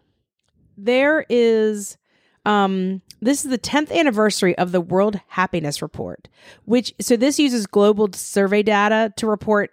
there 0.78 1.26
is 1.30 1.98
Um, 2.46 3.02
this 3.22 3.44
is 3.44 3.52
the 3.52 3.58
10th 3.58 3.92
anniversary 3.92 4.58
of 4.58 4.72
the 4.72 4.82
World 4.82 5.20
Happiness 5.28 5.82
Report, 5.82 6.28
which 6.66 6.94
so 7.00 7.16
this 7.16 7.40
uses 7.40 7.68
global 7.68 8.10
survey 8.14 8.64
data 8.64 9.14
to 9.18 9.28
report 9.28 9.72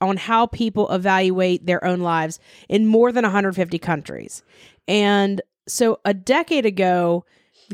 on 0.00 0.16
how 0.16 0.46
people 0.46 0.88
evaluate 0.90 1.66
their 1.66 1.84
own 1.84 2.00
lives 2.00 2.38
in 2.68 2.86
more 2.86 3.10
than 3.12 3.24
150 3.24 3.78
countries. 3.78 4.42
And 4.86 5.40
so 5.66 6.00
a 6.04 6.14
decade 6.14 6.66
ago, 6.66 7.24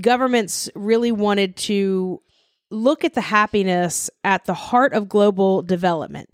governments 0.00 0.70
really 0.74 1.12
wanted 1.12 1.56
to 1.56 2.20
look 2.70 3.04
at 3.04 3.14
the 3.14 3.20
happiness 3.20 4.10
at 4.24 4.46
the 4.46 4.54
heart 4.54 4.92
of 4.94 5.08
global 5.08 5.62
development. 5.62 6.30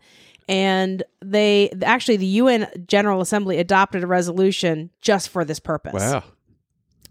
And 0.49 1.03
they 1.23 1.71
actually, 1.83 2.17
the 2.17 2.27
UN 2.27 2.69
General 2.87 3.21
Assembly 3.21 3.59
adopted 3.59 4.03
a 4.03 4.07
resolution 4.07 4.91
just 5.01 5.29
for 5.29 5.45
this 5.45 5.61
purpose. 5.61 5.95
Wow. 5.95 6.25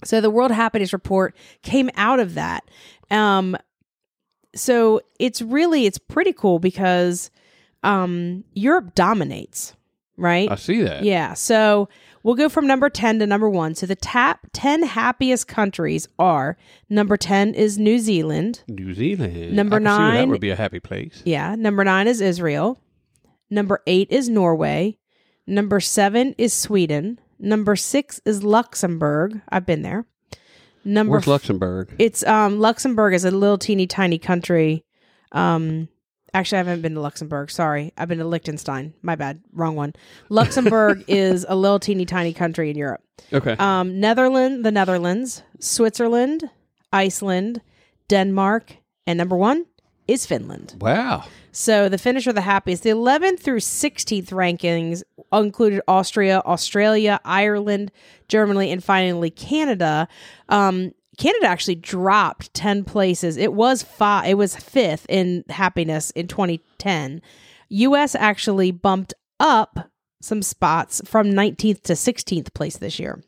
So 0.03 0.21
the 0.21 0.29
World 0.29 0.51
Happiness 0.51 0.93
Report 0.93 1.35
came 1.61 1.89
out 1.95 2.19
of 2.19 2.33
that. 2.35 2.63
Um, 3.11 3.57
so 4.55 5.01
it's 5.19 5.41
really 5.41 5.85
it's 5.85 5.97
pretty 5.97 6.33
cool 6.33 6.59
because 6.59 7.29
um, 7.83 8.43
Europe 8.53 8.95
dominates, 8.95 9.75
right? 10.17 10.49
I 10.51 10.55
see 10.55 10.81
that. 10.81 11.03
Yeah. 11.03 11.33
So 11.33 11.87
we'll 12.23 12.35
go 12.35 12.49
from 12.49 12.65
number 12.67 12.89
10 12.89 13.19
to 13.19 13.27
number 13.27 13.49
1. 13.49 13.75
So 13.75 13.85
the 13.85 13.95
top 13.95 14.39
10 14.53 14.83
happiest 14.83 15.47
countries 15.47 16.07
are 16.17 16.57
number 16.89 17.15
10 17.17 17.53
is 17.53 17.77
New 17.77 17.99
Zealand. 17.99 18.63
New 18.67 18.93
Zealand. 18.93 19.53
Number 19.55 19.75
I 19.75 19.79
can 19.79 19.85
see 19.85 19.89
nine- 19.97 20.15
that 20.15 20.27
would 20.29 20.41
be 20.41 20.49
a 20.49 20.55
happy 20.55 20.79
place. 20.79 21.21
Yeah. 21.25 21.55
Number 21.55 21.83
9 21.83 22.07
is 22.07 22.19
Israel. 22.21 22.79
Number 23.49 23.81
8 23.87 24.07
is 24.11 24.29
Norway. 24.29 24.97
Number 25.47 25.79
7 25.79 26.35
is 26.37 26.53
Sweden. 26.53 27.19
Number 27.39 27.75
6 27.75 28.21
is 28.25 28.43
Luxembourg. 28.43 29.41
I've 29.49 29.65
been 29.65 29.81
there. 29.81 30.05
Number 30.83 31.11
Where's 31.11 31.27
Luxembourg? 31.27 31.93
It's 31.99 32.23
um 32.25 32.59
Luxembourg 32.59 33.13
is 33.13 33.25
a 33.25 33.31
little 33.31 33.57
teeny 33.57 33.87
tiny 33.87 34.17
country. 34.17 34.83
Um 35.31 35.87
actually 36.33 36.57
I 36.57 36.59
haven't 36.59 36.81
been 36.81 36.95
to 36.95 37.01
Luxembourg. 37.01 37.51
Sorry. 37.51 37.93
I've 37.97 38.07
been 38.07 38.19
to 38.19 38.25
Liechtenstein. 38.25 38.93
My 39.01 39.15
bad. 39.15 39.41
Wrong 39.53 39.75
one. 39.75 39.93
Luxembourg 40.29 41.03
is 41.07 41.45
a 41.47 41.55
little 41.55 41.79
teeny 41.79 42.05
tiny 42.05 42.33
country 42.33 42.69
in 42.69 42.77
Europe. 42.77 43.01
Okay. 43.33 43.55
Um 43.59 43.99
Netherlands, 43.99 44.63
the 44.63 44.71
Netherlands, 44.71 45.43
Switzerland, 45.59 46.49
Iceland, 46.93 47.61
Denmark, 48.07 48.77
and 49.05 49.17
number 49.17 49.35
1 49.35 49.65
is 50.09 50.25
Finland. 50.25 50.75
wow. 50.79 51.23
So 51.51 51.89
the 51.89 51.97
Finnish 51.97 52.27
are 52.27 52.33
the 52.33 52.41
happiest. 52.41 52.83
The 52.83 52.91
11th 52.91 53.39
through 53.39 53.59
16th 53.59 54.29
rankings 54.29 55.01
included 55.33 55.81
Austria, 55.87 56.41
Australia, 56.45 57.19
Ireland, 57.25 57.91
Germany, 58.27 58.71
and 58.71 58.83
finally 58.83 59.31
Canada. 59.31 60.07
Um, 60.47 60.93
Canada 61.17 61.47
actually 61.47 61.75
dropped 61.75 62.53
10 62.53 62.85
places. 62.85 63.35
It 63.35 63.53
was 63.53 63.83
five, 63.83 64.29
it 64.29 64.35
was 64.35 64.55
fifth 64.55 65.05
in 65.09 65.43
happiness 65.49 66.11
in 66.11 66.27
2010. 66.27 67.21
US 67.69 68.15
actually 68.15 68.71
bumped 68.71 69.13
up 69.39 69.91
some 70.21 70.41
spots 70.41 71.01
from 71.05 71.31
19th 71.31 71.81
to 71.83 71.93
16th 71.93 72.53
place 72.53 72.77
this 72.77 72.99
year. 72.99 73.21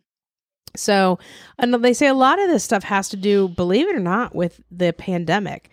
So, 0.76 1.20
and 1.58 1.74
they 1.84 1.94
say 1.94 2.08
a 2.08 2.14
lot 2.14 2.40
of 2.40 2.48
this 2.48 2.64
stuff 2.64 2.84
has 2.84 3.10
to 3.10 3.18
do, 3.18 3.50
believe 3.50 3.88
it 3.90 3.96
or 3.96 4.00
not, 4.00 4.34
with 4.34 4.62
the 4.72 4.94
pandemic. 4.94 5.70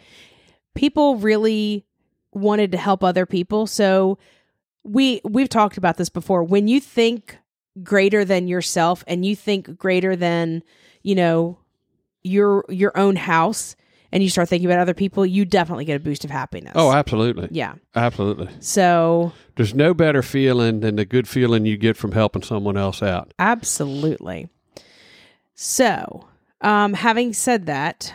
People 0.78 1.16
really 1.16 1.84
wanted 2.32 2.70
to 2.72 2.78
help 2.78 3.02
other 3.02 3.26
people. 3.26 3.66
So 3.66 4.16
we 4.84 5.20
we've 5.24 5.48
talked 5.48 5.76
about 5.76 5.96
this 5.96 6.08
before. 6.08 6.44
When 6.44 6.68
you 6.68 6.78
think 6.80 7.36
greater 7.82 8.24
than 8.24 8.46
yourself 8.46 9.02
and 9.08 9.24
you 9.24 9.34
think 9.34 9.76
greater 9.76 10.14
than, 10.14 10.62
you 11.02 11.16
know, 11.16 11.58
your 12.22 12.64
your 12.68 12.96
own 12.96 13.16
house 13.16 13.74
and 14.12 14.22
you 14.22 14.30
start 14.30 14.48
thinking 14.48 14.68
about 14.70 14.78
other 14.78 14.94
people, 14.94 15.26
you 15.26 15.44
definitely 15.44 15.84
get 15.84 15.96
a 15.96 16.00
boost 16.00 16.24
of 16.24 16.30
happiness. 16.30 16.72
Oh, 16.76 16.92
absolutely. 16.92 17.48
yeah. 17.50 17.74
Absolutely. 17.96 18.48
So, 18.60 19.32
There's 19.56 19.74
no 19.74 19.92
better 19.94 20.22
feeling 20.22 20.80
than 20.80 20.94
the 20.96 21.04
good 21.04 21.26
feeling 21.28 21.66
you 21.66 21.76
get 21.76 21.96
from 21.96 22.12
helping 22.12 22.42
someone 22.42 22.76
else 22.76 23.02
out. 23.02 23.34
absolutely. 23.40 24.48
So, 25.54 26.28
um 26.60 26.94
having 26.94 27.32
said 27.32 27.66
that, 27.66 28.14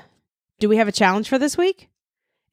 do 0.59 0.69
we 0.69 0.77
have 0.77 0.87
a 0.87 0.91
challenge 0.93 1.27
for 1.29 1.37
this 1.37 1.57
week? 1.57 1.89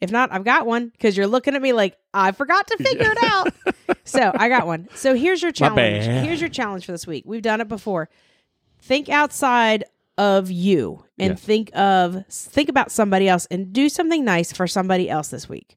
If 0.01 0.11
not, 0.11 0.33
I've 0.33 0.45
got 0.45 0.67
one 0.67 0.89
because 0.89 1.17
you're 1.17 1.27
looking 1.27 1.55
at 1.55 1.61
me 1.63 1.73
like 1.73 1.97
I 2.15 2.33
forgot 2.33 2.67
to 2.69 2.77
figure 2.79 3.11
it 3.11 3.19
out. 3.23 3.53
so 4.05 4.33
I 4.35 4.49
got 4.49 4.67
one. 4.67 4.89
So 4.95 5.15
here's 5.15 5.43
your 5.43 5.53
challenge. 5.53 6.05
Here's 6.07 6.41
your 6.41 6.49
challenge 6.51 6.87
for 6.87 6.93
this 6.93 7.07
week. 7.07 7.25
We've 7.27 7.43
done 7.43 7.61
it 7.61 7.69
before. 7.69 8.09
Think 8.81 9.09
outside 9.11 9.85
of 10.17 10.51
you 10.51 11.05
and 11.19 11.31
Yes. 11.33 11.41
think 11.41 11.71
of 11.75 12.27
think 12.29 12.69
about 12.69 12.91
somebody 12.91 13.29
else 13.29 13.47
and 13.51 13.73
do 13.73 13.89
something 13.89 14.25
nice 14.25 14.53
for 14.53 14.67
somebody 14.67 15.09
else 15.09 15.29
this 15.29 15.49
week. 15.49 15.77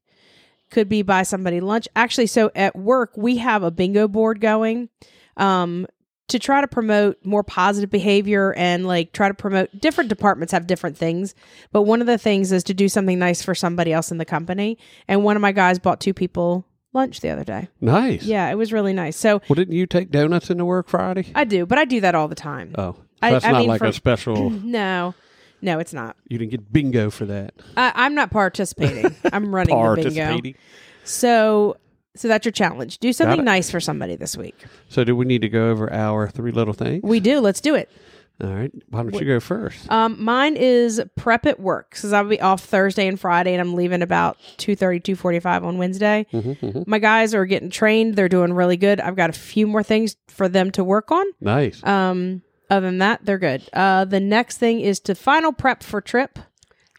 Could 0.70 0.90
be 0.90 1.02
buy 1.02 1.24
somebody 1.24 1.60
lunch. 1.62 1.88
Actually, 1.96 2.28
so 2.28 2.50
at 2.56 2.76
work 2.78 3.12
we 3.18 3.38
have 3.38 3.62
a 3.64 3.72
bingo 3.72 4.08
board 4.08 4.40
going. 4.42 4.90
Um 5.38 5.86
to 6.34 6.40
try 6.40 6.60
to 6.62 6.68
promote 6.68 7.18
more 7.26 7.42
positive 7.44 7.90
behavior 7.90 8.54
and 8.58 8.86
like 8.86 9.14
try 9.14 9.28
to 9.30 9.34
promote 9.34 9.70
different 9.80 10.10
departments 10.10 10.52
have 10.52 10.68
different 10.68 10.98
things 10.98 11.34
but 11.72 11.84
one 11.84 12.02
of 12.02 12.08
the 12.08 12.18
things 12.18 12.52
is 12.52 12.64
to 12.66 12.74
do 12.74 12.90
something 12.90 13.18
nice 13.18 13.42
for 13.42 13.56
somebody 13.56 13.94
else 13.94 14.12
in 14.12 14.18
the 14.18 14.26
company 14.26 14.78
and 15.08 15.24
one 15.24 15.36
of 15.36 15.42
my 15.42 15.52
guys 15.52 15.80
bought 15.80 16.00
two 16.02 16.14
people 16.14 16.66
lunch 16.92 17.22
the 17.22 17.30
other 17.30 17.44
day 17.44 17.68
Nice. 17.82 18.24
yeah 18.24 18.50
it 18.52 18.56
was 18.56 18.72
really 18.74 18.94
nice 18.94 19.16
so 19.18 19.42
Well, 19.50 19.56
didn't 19.56 19.74
you 19.76 19.88
take 19.88 20.12
donuts 20.12 20.50
into 20.50 20.66
work 20.66 20.90
Friday? 20.90 21.32
i 21.34 21.44
do 21.44 21.66
but 21.66 21.78
i 21.80 21.86
do 21.86 22.02
that 22.02 22.14
all 22.14 22.28
the 22.28 22.36
time 22.36 22.76
Oh, 22.78 22.96
I- 23.22 23.32
that's 23.32 23.46
I 23.46 23.52
not 23.52 23.60
mean, 23.60 23.68
like 23.70 23.80
for- 23.80 23.86
a 23.86 23.94
special. 23.94 24.50
no 24.50 25.16
no 25.62 25.80
it's 25.80 25.94
not 25.94 26.18
you 26.28 26.38
didn't 26.38 26.52
get 26.52 26.74
bingo 26.74 27.10
for 27.10 27.26
that. 27.26 27.54
I, 27.78 27.92
i'm 27.96 28.14
not 28.16 28.32
participating 28.32 29.16
i'm 29.32 29.54
running 29.56 29.76
the 29.78 30.02
bingo 30.12 30.58
so 31.04 31.78
so 32.16 32.28
that's 32.28 32.46
your 32.46 32.52
challenge 32.52 32.98
do 33.00 33.12
something 33.14 33.44
nice 33.44 33.70
for 33.72 33.80
somebody 33.80 34.16
this 34.16 34.36
week 34.38 34.56
So, 34.90 35.04
do 35.04 35.16
we 35.16 35.26
need 35.26 35.42
to 35.42 35.50
go 35.50 35.70
over 35.70 35.92
our 35.92 36.30
three 36.30 36.52
little 36.52 36.74
things? 36.74 37.02
we 37.04 37.20
do 37.20 37.40
let's 37.40 37.62
do 37.62 37.76
it 37.76 37.90
All 38.42 38.50
right. 38.50 38.72
Why 38.90 39.04
don't 39.04 39.14
you 39.14 39.26
go 39.26 39.40
first? 39.40 39.90
Um, 39.92 40.22
mine 40.22 40.56
is 40.58 41.00
prep 41.16 41.46
at 41.46 41.60
work 41.60 41.92
because 41.92 42.12
I'll 42.14 42.24
be 42.28 42.42
off 42.42 42.62
Thursday 42.64 43.08
and 43.08 43.20
Friday, 43.20 43.54
and 43.54 43.62
I'm 43.62 43.76
leaving 43.76 44.02
about 44.02 44.38
2.30, 44.58 45.04
2.45 45.04 45.64
on 45.64 45.78
Wednesday. 45.78 46.26
Mm-hmm, 46.34 46.82
My 46.88 46.98
guys 46.98 47.36
are 47.36 47.46
getting 47.46 47.70
trained; 47.70 48.16
they're 48.16 48.28
doing 48.28 48.52
really 48.54 48.76
good. 48.76 49.00
I've 49.00 49.16
got 49.16 49.30
a 49.30 49.34
few 49.34 49.68
more 49.68 49.84
things 49.84 50.16
for 50.28 50.50
them 50.50 50.72
to 50.72 50.84
work 50.84 51.12
on. 51.12 51.26
Nice. 51.42 51.84
Um, 51.86 52.42
other 52.72 52.88
than 52.88 52.98
that, 52.98 53.24
they're 53.24 53.38
good. 53.38 53.70
Uh, 53.72 54.06
the 54.06 54.20
next 54.20 54.58
thing 54.58 54.80
is 54.82 55.00
to 55.02 55.14
final 55.14 55.54
prep 55.54 55.84
for 55.84 56.02
trip. 56.02 56.40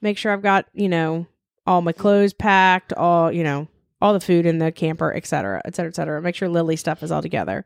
Make 0.00 0.16
sure 0.16 0.33
I've 0.33 0.40
got 0.42 0.66
you 0.72 0.88
know 0.88 1.27
all 1.66 1.83
my 1.83 1.92
clothes 1.92 2.33
packed, 2.33 2.92
all 2.92 3.33
you 3.33 3.42
know 3.42 3.66
all 4.05 4.12
the 4.12 4.21
food 4.21 4.45
in 4.47 4.59
the 4.59 4.71
camper, 4.71 5.12
et 5.14 5.27
cetera, 5.27 5.62
et 5.64 5.75
cetera, 5.75 5.88
et 5.88 5.97
cetera. 5.97 6.21
Make 6.23 6.35
sure 6.35 6.49
Lily 6.49 6.77
stuff 6.77 7.03
is 7.03 7.11
all 7.11 7.23
together. 7.23 7.64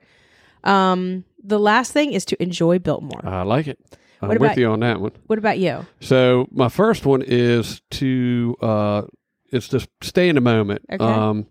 Um, 0.65 1.25
the 1.43 1.59
last 1.59 1.93
thing 1.93 2.13
is 2.13 2.25
to 2.27 2.43
enjoy 2.43 2.79
Biltmore. 2.79 3.21
I 3.25 3.43
like 3.43 3.67
it. 3.67 3.79
I'm 4.21 4.29
What 4.29 4.41
with 4.41 4.51
about- 4.51 4.59
you 4.59 4.71
on 4.71 4.81
that 4.81 5.01
one. 5.01 5.13
what 5.27 5.39
about 5.39 5.59
you? 5.59 5.87
So 6.01 6.49
my 6.51 6.69
first 6.69 7.07
one 7.07 7.23
is 7.23 7.81
to 7.93 8.57
uh 8.61 9.03
it's 9.51 9.69
to 9.69 9.87
stay 10.03 10.29
in 10.29 10.35
the 10.35 10.41
moment. 10.41 10.83
Okay. 10.93 11.05
Um 11.05 11.47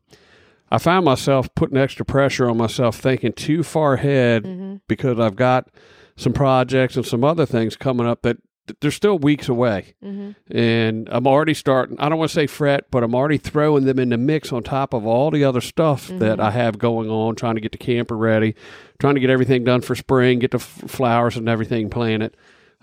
I 0.69 0.77
found 0.77 1.05
myself 1.05 1.47
putting 1.55 1.77
extra 1.77 2.03
pressure 2.05 2.49
on 2.49 2.57
myself 2.57 2.97
thinking 2.97 3.31
too 3.33 3.63
far 3.63 3.93
ahead 3.93 4.43
Mm-hmm. 4.43 4.75
because 4.87 5.17
I've 5.19 5.37
got 5.37 5.69
some 6.17 6.33
projects 6.33 6.97
and 6.97 7.05
some 7.05 7.23
other 7.23 7.45
things 7.45 7.77
coming 7.77 8.05
up 8.05 8.23
that 8.23 8.37
they're 8.81 8.91
still 8.91 9.17
weeks 9.17 9.49
away. 9.49 9.95
Mm-hmm. 10.03 10.55
And 10.57 11.07
I'm 11.11 11.25
already 11.27 11.53
starting 11.53 11.99
I 11.99 12.09
don't 12.09 12.17
want 12.17 12.29
to 12.31 12.35
say 12.35 12.47
fret, 12.47 12.91
but 12.91 13.03
I'm 13.03 13.15
already 13.15 13.37
throwing 13.37 13.85
them 13.85 13.99
in 13.99 14.09
the 14.09 14.17
mix 14.17 14.51
on 14.51 14.63
top 14.63 14.93
of 14.93 15.05
all 15.05 15.31
the 15.31 15.43
other 15.43 15.61
stuff 15.61 16.07
Mm-hmm. 16.07 16.19
that 16.19 16.39
I 16.39 16.51
have 16.51 16.77
going 16.77 17.09
on, 17.09 17.35
trying 17.35 17.55
to 17.55 17.61
get 17.61 17.71
the 17.71 17.77
camper 17.77 18.15
ready, 18.17 18.55
trying 18.99 19.15
to 19.15 19.21
get 19.21 19.29
everything 19.29 19.63
done 19.63 19.81
for 19.81 19.95
spring, 19.95 20.39
get 20.39 20.51
the 20.51 20.57
f- 20.57 20.83
flowers 20.87 21.37
and 21.37 21.47
everything 21.49 21.89
planted. 21.89 22.35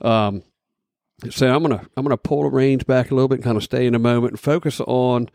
Um, 0.02 0.42
so 1.30 1.46
I'm 1.54 1.62
gonna 1.62 1.86
I'm 1.96 2.02
gonna 2.04 2.16
pull 2.16 2.42
the 2.42 2.50
reins 2.50 2.84
back 2.84 3.10
a 3.10 3.14
little 3.14 3.28
bit, 3.28 3.42
kind 3.42 3.56
of 3.56 3.62
stay 3.62 3.86
in 3.86 3.92
the 3.92 3.98
moment, 3.98 4.32
and 4.32 4.40
focus 4.40 4.80
on 4.80 5.30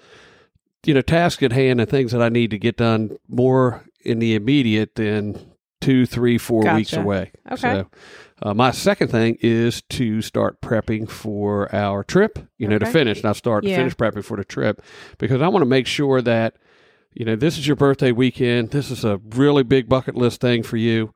you 0.85 0.93
know 0.93 1.01
tasks 1.01 1.41
at 1.43 1.51
hand 1.53 1.79
and 1.81 1.89
things 1.89 2.11
that 2.11 2.21
I 2.21 2.29
need 2.29 2.51
to 2.51 2.57
get 2.59 2.77
done 2.77 3.17
more 3.27 3.83
in 4.03 4.19
the 4.19 4.35
immediate 4.35 4.95
than 4.95 5.48
two, 5.89 6.05
three, 6.05 6.37
four 6.37 6.61
weeks 6.75 6.93
away. 6.93 7.31
Okay. 7.51 7.57
So, 7.59 7.87
uh, 8.41 8.53
my 8.53 8.71
second 8.71 9.09
thing 9.09 9.37
is 9.41 9.81
to 9.89 10.21
start 10.21 10.61
prepping 10.61 11.09
for 11.09 11.73
our 11.73 12.03
trip. 12.03 12.39
You 12.57 12.67
know, 12.67 12.77
to 12.79 12.85
Okay. 12.85 12.93
finish, 12.93 13.23
not 13.23 13.35
start 13.35 13.63
Yeah. 13.63 13.71
to 13.77 13.81
finish 13.81 13.95
prepping 13.95 14.23
for 14.23 14.37
the 14.37 14.45
trip 14.45 14.81
because 15.17 15.41
I 15.41 15.47
want 15.47 15.61
to 15.63 15.69
make 15.69 15.87
sure 15.87 16.21
that 16.21 16.55
you 17.13 17.25
know 17.25 17.35
this 17.35 17.57
is 17.57 17.65
your 17.67 17.75
birthday 17.75 18.11
weekend. 18.11 18.69
This 18.71 18.91
is 18.91 19.03
a 19.03 19.19
really 19.35 19.63
big 19.63 19.89
bucket 19.89 20.15
list 20.15 20.41
thing 20.41 20.63
for 20.63 20.77
you. 20.77 21.13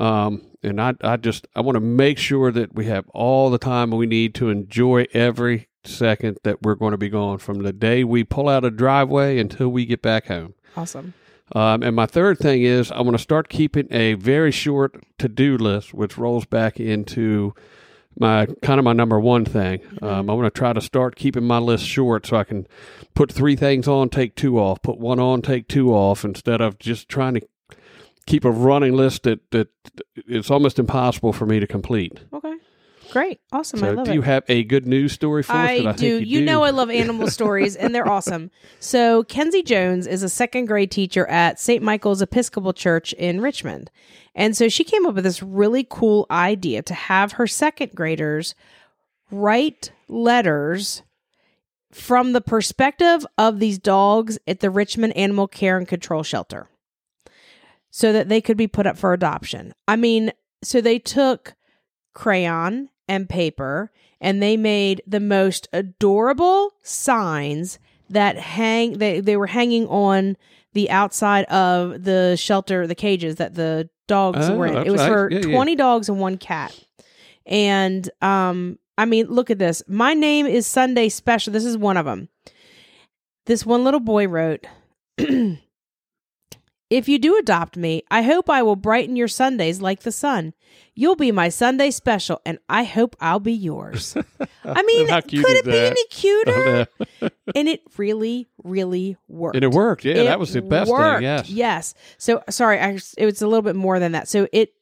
Um, 0.00 0.42
and 0.62 0.80
I, 0.80 0.94
I 1.02 1.16
just, 1.18 1.46
I 1.54 1.60
want 1.60 1.74
to 1.76 1.80
make 1.80 2.16
sure 2.16 2.50
that 2.52 2.74
we 2.74 2.86
have 2.86 3.06
all 3.10 3.50
the 3.50 3.58
time 3.58 3.90
we 3.90 4.06
need 4.06 4.34
to 4.36 4.48
enjoy 4.48 5.06
every 5.12 5.68
second 5.84 6.38
that 6.44 6.62
we're 6.62 6.76
going 6.76 6.92
to 6.92 6.96
be 6.96 7.10
gone 7.10 7.36
from 7.38 7.62
the 7.62 7.72
day 7.72 8.02
we 8.04 8.24
pull 8.24 8.48
out 8.48 8.64
a 8.64 8.70
driveway 8.70 9.38
until 9.38 9.68
we 9.68 9.84
get 9.84 10.00
back 10.00 10.28
home. 10.28 10.54
Awesome. 10.76 11.12
Um, 11.54 11.82
and 11.82 11.94
my 11.94 12.06
third 12.06 12.38
thing 12.38 12.62
is 12.62 12.90
I 12.90 13.00
want 13.02 13.16
to 13.16 13.22
start 13.22 13.48
keeping 13.48 13.88
a 13.90 14.14
very 14.14 14.50
short 14.50 15.02
to 15.18 15.28
do 15.28 15.58
list, 15.58 15.92
which 15.92 16.16
rolls 16.16 16.46
back 16.46 16.80
into 16.80 17.54
my 18.18 18.46
kind 18.62 18.78
of 18.78 18.84
my 18.84 18.92
number 18.92 19.18
one 19.18 19.44
thing. 19.44 19.80
Um, 20.00 20.30
I 20.30 20.34
want 20.34 20.52
to 20.52 20.58
try 20.58 20.72
to 20.72 20.80
start 20.80 21.16
keeping 21.16 21.44
my 21.44 21.58
list 21.58 21.84
short 21.86 22.26
so 22.26 22.36
I 22.36 22.44
can 22.44 22.66
put 23.14 23.32
three 23.32 23.56
things 23.56 23.88
on, 23.88 24.08
take 24.08 24.34
two 24.34 24.58
off, 24.58 24.82
put 24.82 24.98
one 24.98 25.18
on, 25.18 25.42
take 25.42 25.68
two 25.68 25.92
off, 25.92 26.24
instead 26.24 26.60
of 26.60 26.78
just 26.78 27.08
trying 27.08 27.34
to 27.34 27.42
keep 28.26 28.44
a 28.44 28.50
running 28.50 28.94
list 28.94 29.24
that 29.24 29.50
that 29.50 29.68
it's 30.14 30.50
almost 30.50 30.78
impossible 30.78 31.32
for 31.32 31.46
me 31.46 31.60
to 31.60 31.66
complete. 31.66 32.20
Okay. 32.32 32.54
Great. 33.12 33.40
Awesome. 33.52 33.84
I 33.84 33.88
So, 33.88 33.92
love 33.92 34.04
do 34.06 34.12
it. 34.12 34.14
you 34.14 34.22
have 34.22 34.42
a 34.48 34.64
good 34.64 34.86
news 34.86 35.12
story 35.12 35.42
for 35.42 35.52
us? 35.52 35.58
I, 35.68 35.82
that 35.82 35.88
I 35.88 35.92
do. 35.92 36.06
You, 36.18 36.38
you, 36.38 36.44
know 36.46 36.62
I 36.62 36.70
love 36.70 36.88
animal 36.88 37.28
stories, 37.38 37.76
and 37.76 37.94
they're 37.94 38.08
awesome. 38.08 38.50
So 38.80 39.22
Kenzie 39.24 39.62
Jones 39.62 40.06
is 40.06 40.22
a 40.22 40.30
second 40.30 40.64
grade 40.64 40.90
teacher 40.90 41.26
at 41.26 41.60
St. 41.60 41.82
Michael's 41.82 42.22
Episcopal 42.22 42.72
Church 42.72 43.12
in 43.12 43.42
Richmond, 43.42 43.90
and 44.34 44.56
so 44.56 44.70
she 44.70 44.82
came 44.82 45.04
up 45.04 45.14
with 45.14 45.24
this 45.24 45.42
really 45.42 45.86
cool 45.88 46.24
idea 46.30 46.80
to 46.80 46.94
have 46.94 47.32
her 47.32 47.46
second 47.46 47.92
graders 47.94 48.54
write 49.30 49.92
letters 50.08 51.02
from 51.90 52.32
the 52.32 52.40
perspective 52.40 53.26
of 53.36 53.58
these 53.60 53.78
dogs 53.78 54.38
at 54.46 54.60
the 54.60 54.70
Richmond 54.70 55.14
Animal 55.18 55.48
Care 55.48 55.76
and 55.76 55.86
Control 55.86 56.22
Shelter, 56.22 56.66
so 57.90 58.10
that 58.10 58.30
they 58.30 58.40
could 58.40 58.56
be 58.56 58.66
put 58.66 58.86
up 58.86 58.96
for 58.96 59.12
adoption. 59.12 59.74
I 59.86 59.96
mean, 59.96 60.32
so 60.62 60.80
they 60.80 60.98
took 60.98 61.52
crayon 62.14 62.88
and 63.08 63.28
paper 63.28 63.90
and 64.20 64.42
they 64.42 64.56
made 64.56 65.02
the 65.06 65.20
most 65.20 65.68
adorable 65.72 66.72
signs 66.82 67.78
that 68.10 68.36
hang 68.38 68.98
they, 68.98 69.20
they 69.20 69.36
were 69.36 69.46
hanging 69.48 69.86
on 69.88 70.36
the 70.74 70.90
outside 70.90 71.44
of 71.46 72.04
the 72.04 72.36
shelter 72.36 72.86
the 72.86 72.94
cages 72.94 73.36
that 73.36 73.54
the 73.54 73.88
dogs 74.08 74.48
Oh, 74.48 74.56
were 74.56 74.66
in. 74.66 74.76
It 74.86 74.90
was 74.90 75.00
nice. 75.00 75.08
for 75.08 75.30
Yeah, 75.30 75.40
yeah. 75.46 75.54
20 75.54 75.76
dogs 75.76 76.08
and 76.08 76.18
one 76.20 76.36
cat. 76.38 76.78
And 77.46 78.08
um 78.20 78.78
i 78.98 79.04
mean 79.04 79.26
look 79.28 79.50
at 79.50 79.58
this. 79.58 79.82
My 79.88 80.14
name 80.14 80.46
is 80.46 80.66
sunday 80.66 81.08
special. 81.08 81.52
This 81.52 81.64
is 81.64 81.76
one 81.76 81.96
of 81.96 82.04
them 82.06 82.28
this 83.46 83.66
one 83.66 83.82
little 83.84 84.00
boy 84.00 84.28
wrote 84.28 84.66
If 86.92 87.08
you 87.08 87.18
do 87.18 87.38
adopt 87.38 87.76
me, 87.78 88.02
I 88.10 88.20
hope 88.22 88.50
I 88.50 88.62
will 88.62 88.76
brighten 88.76 89.16
your 89.16 89.26
Sundays 89.28 89.80
like 89.80 90.00
the 90.00 90.12
sun. 90.12 90.52
You'll 90.94 91.16
be 91.16 91.32
my 91.32 91.48
Sunday 91.48 91.90
special, 91.90 92.42
and 92.44 92.58
I 92.68 92.84
hope 92.84 93.16
I'll 93.18 93.40
be 93.40 93.54
yours. 93.54 94.14
I 94.64 94.82
mean, 94.82 95.06
could 95.06 95.24
it 95.32 95.64
be 95.64 95.78
any 95.78 96.04
cuter? 96.10 96.86
And 97.54 97.66
it 97.66 97.80
really, 97.96 98.48
really 98.62 99.16
worked. 99.26 99.56
and 99.56 99.64
it 99.64 99.70
worked. 99.70 100.04
Yeah, 100.04 100.16
It 100.16 100.24
that 100.24 100.38
was 100.38 100.52
the 100.52 100.60
best 100.60 100.90
worked. 100.90 101.20
thing. 101.20 101.22
Yes. 101.22 101.48
Yes. 101.48 101.94
So 102.18 102.42
sorry, 102.50 102.78
I, 102.78 102.98
it 103.16 103.24
was 103.24 103.40
a 103.40 103.46
little 103.46 103.62
bit 103.62 103.74
more 103.76 103.98
than 103.98 104.12
that. 104.12 104.28
So 104.28 104.46
it 104.52 104.74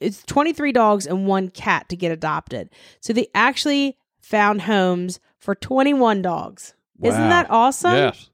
it's 0.00 0.22
23 0.24 0.70
dogs 0.72 1.06
and 1.06 1.26
one 1.26 1.48
cat 1.48 1.88
to 1.88 1.96
get 1.96 2.12
adopted. 2.12 2.68
So 3.00 3.14
they 3.14 3.28
actually 3.34 3.96
found 4.20 4.62
homes 4.62 5.18
for 5.38 5.54
21 5.54 6.20
dogs. 6.20 6.74
Isn't 7.02 7.28
that 7.28 7.50
awesome? 7.50 7.92
Yes. 7.92 8.30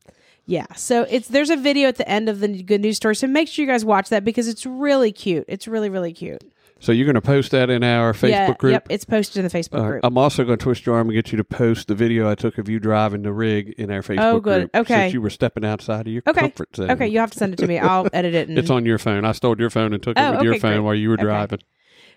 Yeah. 0.50 0.66
So 0.74 1.06
it's 1.08 1.28
there's 1.28 1.48
a 1.50 1.56
video 1.56 1.86
at 1.86 1.96
the 1.96 2.08
end 2.08 2.28
of 2.28 2.40
the 2.40 2.62
good 2.64 2.80
news 2.80 2.96
story. 2.96 3.14
So 3.14 3.28
make 3.28 3.46
sure 3.46 3.64
you 3.64 3.70
guys 3.70 3.84
watch 3.84 4.08
that 4.08 4.24
because 4.24 4.48
it's 4.48 4.66
really 4.66 5.12
cute. 5.12 5.44
It's 5.46 5.68
really 5.68 5.88
really 5.88 6.12
cute. 6.12 6.42
So 6.80 6.90
you're 6.92 7.04
going 7.04 7.14
to 7.14 7.20
post 7.20 7.50
that 7.52 7.68
in 7.70 7.84
our 7.84 8.14
Facebook 8.14 8.30
yeah, 8.30 8.52
group. 8.54 8.72
Yep. 8.72 8.86
It's 8.88 9.04
posted 9.04 9.36
in 9.36 9.44
the 9.44 9.50
Facebook 9.50 9.80
right. 9.82 9.86
group. 9.90 10.00
I'm 10.02 10.16
also 10.18 10.44
going 10.44 10.58
to 10.58 10.62
twist 10.62 10.86
your 10.86 10.96
arm 10.96 11.08
and 11.08 11.14
get 11.14 11.30
you 11.30 11.36
to 11.36 11.44
post 11.44 11.88
the 11.88 11.94
video 11.94 12.28
I 12.28 12.34
took 12.34 12.56
of 12.58 12.70
you 12.70 12.80
driving 12.80 13.20
the 13.22 13.34
rig 13.34 13.74
in 13.76 13.90
our 13.90 14.00
Facebook 14.00 14.18
Oh, 14.32 14.40
good. 14.40 14.60
group. 14.72 14.76
Okay. 14.86 14.94
Since 14.94 15.12
you 15.14 15.20
were 15.20 15.28
stepping 15.30 15.64
outside 15.64 16.06
of 16.06 16.12
your 16.12 16.22
Okay. 16.26 16.40
comfort 16.40 16.74
zone. 16.74 16.90
okay, 16.90 17.06
you 17.06 17.18
have 17.18 17.30
to 17.32 17.38
send 17.38 17.52
it 17.52 17.56
to 17.58 17.66
me. 17.66 17.78
I'll 17.78 18.08
edit 18.14 18.34
it. 18.34 18.48
And, 18.48 18.58
It's 18.58 18.70
on 18.70 18.86
your 18.86 18.96
phone. 18.98 19.26
I 19.26 19.32
stole 19.32 19.56
your 19.60 19.68
phone 19.70 19.92
and 19.92 20.02
took 20.02 20.16
it 20.18 20.20
Oh, 20.22 20.32
with 20.32 20.42
your 20.42 20.58
phone 20.58 20.76
great. 20.76 20.80
while 20.80 20.94
you 20.94 21.10
were 21.10 21.14
Okay. 21.16 21.22
driving. 21.24 21.60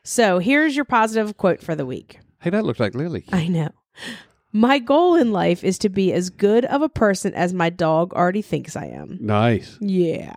so 0.01 0.39
here's 0.39 0.77
your 0.77 0.85
positive 0.85 1.35
quote 1.35 1.61
for 1.61 1.75
the 1.75 1.85
week. 1.85 2.19
Hey, 2.39 2.49
that 2.49 2.63
looks 2.63 2.79
like 2.79 2.95
Lily. 2.95 3.25
I 3.33 3.49
know. 3.49 3.69
My 4.53 4.77
goal 4.79 5.15
in 5.15 5.31
life 5.31 5.63
is 5.63 5.79
to 5.79 5.89
be 5.89 6.13
as 6.13 6.29
good 6.29 6.63
of 6.65 6.81
a 6.81 6.89
person 6.89 7.33
as 7.33 7.53
my 7.53 7.69
dog 7.71 8.13
already 8.13 8.43
thinks 8.43 8.75
I 8.75 8.85
am. 8.85 9.17
Nice. 9.19 9.77
Yeah. 9.81 10.35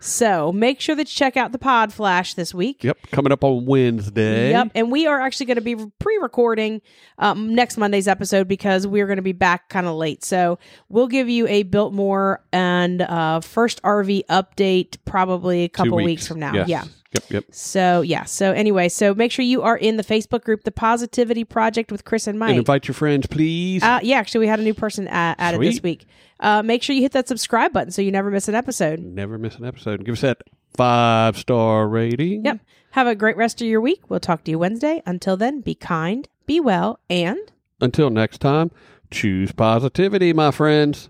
So 0.00 0.52
make 0.52 0.80
sure 0.80 0.94
that 0.94 1.08
you 1.08 1.14
check 1.14 1.36
out 1.36 1.50
the 1.50 1.58
Pod 1.58 1.92
Flash 1.92 2.34
this 2.34 2.54
week. 2.54 2.84
Yep. 2.84 2.98
Coming 3.10 3.32
up 3.32 3.42
on 3.42 3.66
Wednesday. 3.66 4.50
Yep. 4.50 4.70
And 4.76 4.92
we 4.92 5.08
are 5.08 5.20
actually 5.20 5.46
going 5.46 5.56
to 5.56 5.60
be 5.60 5.74
pre 5.98 6.18
recording 6.18 6.82
um, 7.18 7.52
next 7.54 7.76
Monday's 7.76 8.06
episode 8.06 8.46
because 8.46 8.86
we're 8.86 9.06
going 9.06 9.16
to 9.16 9.22
be 9.22 9.32
back 9.32 9.68
kind 9.68 9.88
of 9.88 9.96
late. 9.96 10.24
So 10.24 10.60
we'll 10.88 11.08
give 11.08 11.28
you 11.28 11.48
a 11.48 11.64
Biltmore 11.64 12.44
and 12.52 13.02
uh, 13.02 13.40
first 13.40 13.82
RV 13.82 14.26
update 14.26 14.98
probably 15.04 15.64
a 15.64 15.68
couple 15.68 15.96
weeks. 15.96 16.28
from 16.28 16.38
now. 16.38 16.54
Yes. 16.54 16.68
Yeah. 16.68 16.84
Yep. 17.14 17.30
Yep. 17.30 17.44
So, 17.52 18.02
yeah. 18.02 18.24
So, 18.24 18.52
anyway, 18.52 18.88
so 18.90 19.14
make 19.14 19.32
sure 19.32 19.44
you 19.44 19.62
are 19.62 19.76
in 19.76 19.96
the 19.96 20.04
Facebook 20.04 20.44
group, 20.44 20.64
The 20.64 20.70
Positivity 20.70 21.42
Project 21.44 21.90
with 21.90 22.04
Kris 22.04 22.26
and 22.26 22.38
Mike. 22.38 22.50
And 22.50 22.58
invite 22.58 22.86
your 22.86 22.94
friends, 22.94 23.26
please. 23.26 23.82
Uh, 23.82 24.00
yeah, 24.02 24.18
actually, 24.18 24.40
we 24.40 24.46
had 24.48 24.60
a 24.60 24.62
new 24.62 24.74
person 24.74 25.08
uh, 25.08 25.34
added 25.38 25.60
this 25.60 25.82
week. 25.82 26.06
Uh, 26.40 26.62
make 26.62 26.82
sure 26.82 26.94
you 26.94 27.02
hit 27.02 27.12
that 27.12 27.26
subscribe 27.26 27.72
button 27.72 27.90
so 27.90 28.02
you 28.02 28.12
never 28.12 28.30
miss 28.30 28.46
an 28.48 28.54
episode. 28.54 29.00
Never 29.00 29.38
miss 29.38 29.56
an 29.56 29.64
episode. 29.64 30.04
Give 30.04 30.12
us 30.12 30.20
that 30.20 30.42
five 30.76 31.36
star 31.38 31.88
rating. 31.88 32.44
Yep. 32.44 32.60
Have 32.92 33.06
a 33.06 33.14
great 33.14 33.36
rest 33.36 33.60
of 33.62 33.66
your 33.68 33.80
week. 33.80 34.08
We'll 34.10 34.20
talk 34.20 34.44
to 34.44 34.50
you 34.50 34.58
Wednesday. 34.58 35.02
Until 35.06 35.36
then, 35.36 35.60
be 35.60 35.74
kind, 35.74 36.28
be 36.46 36.60
well, 36.60 37.00
and 37.08 37.38
Until 37.80 38.10
next 38.10 38.38
time, 38.38 38.70
choose 39.10 39.52
positivity, 39.52 40.32
my 40.32 40.50
friends. 40.50 41.08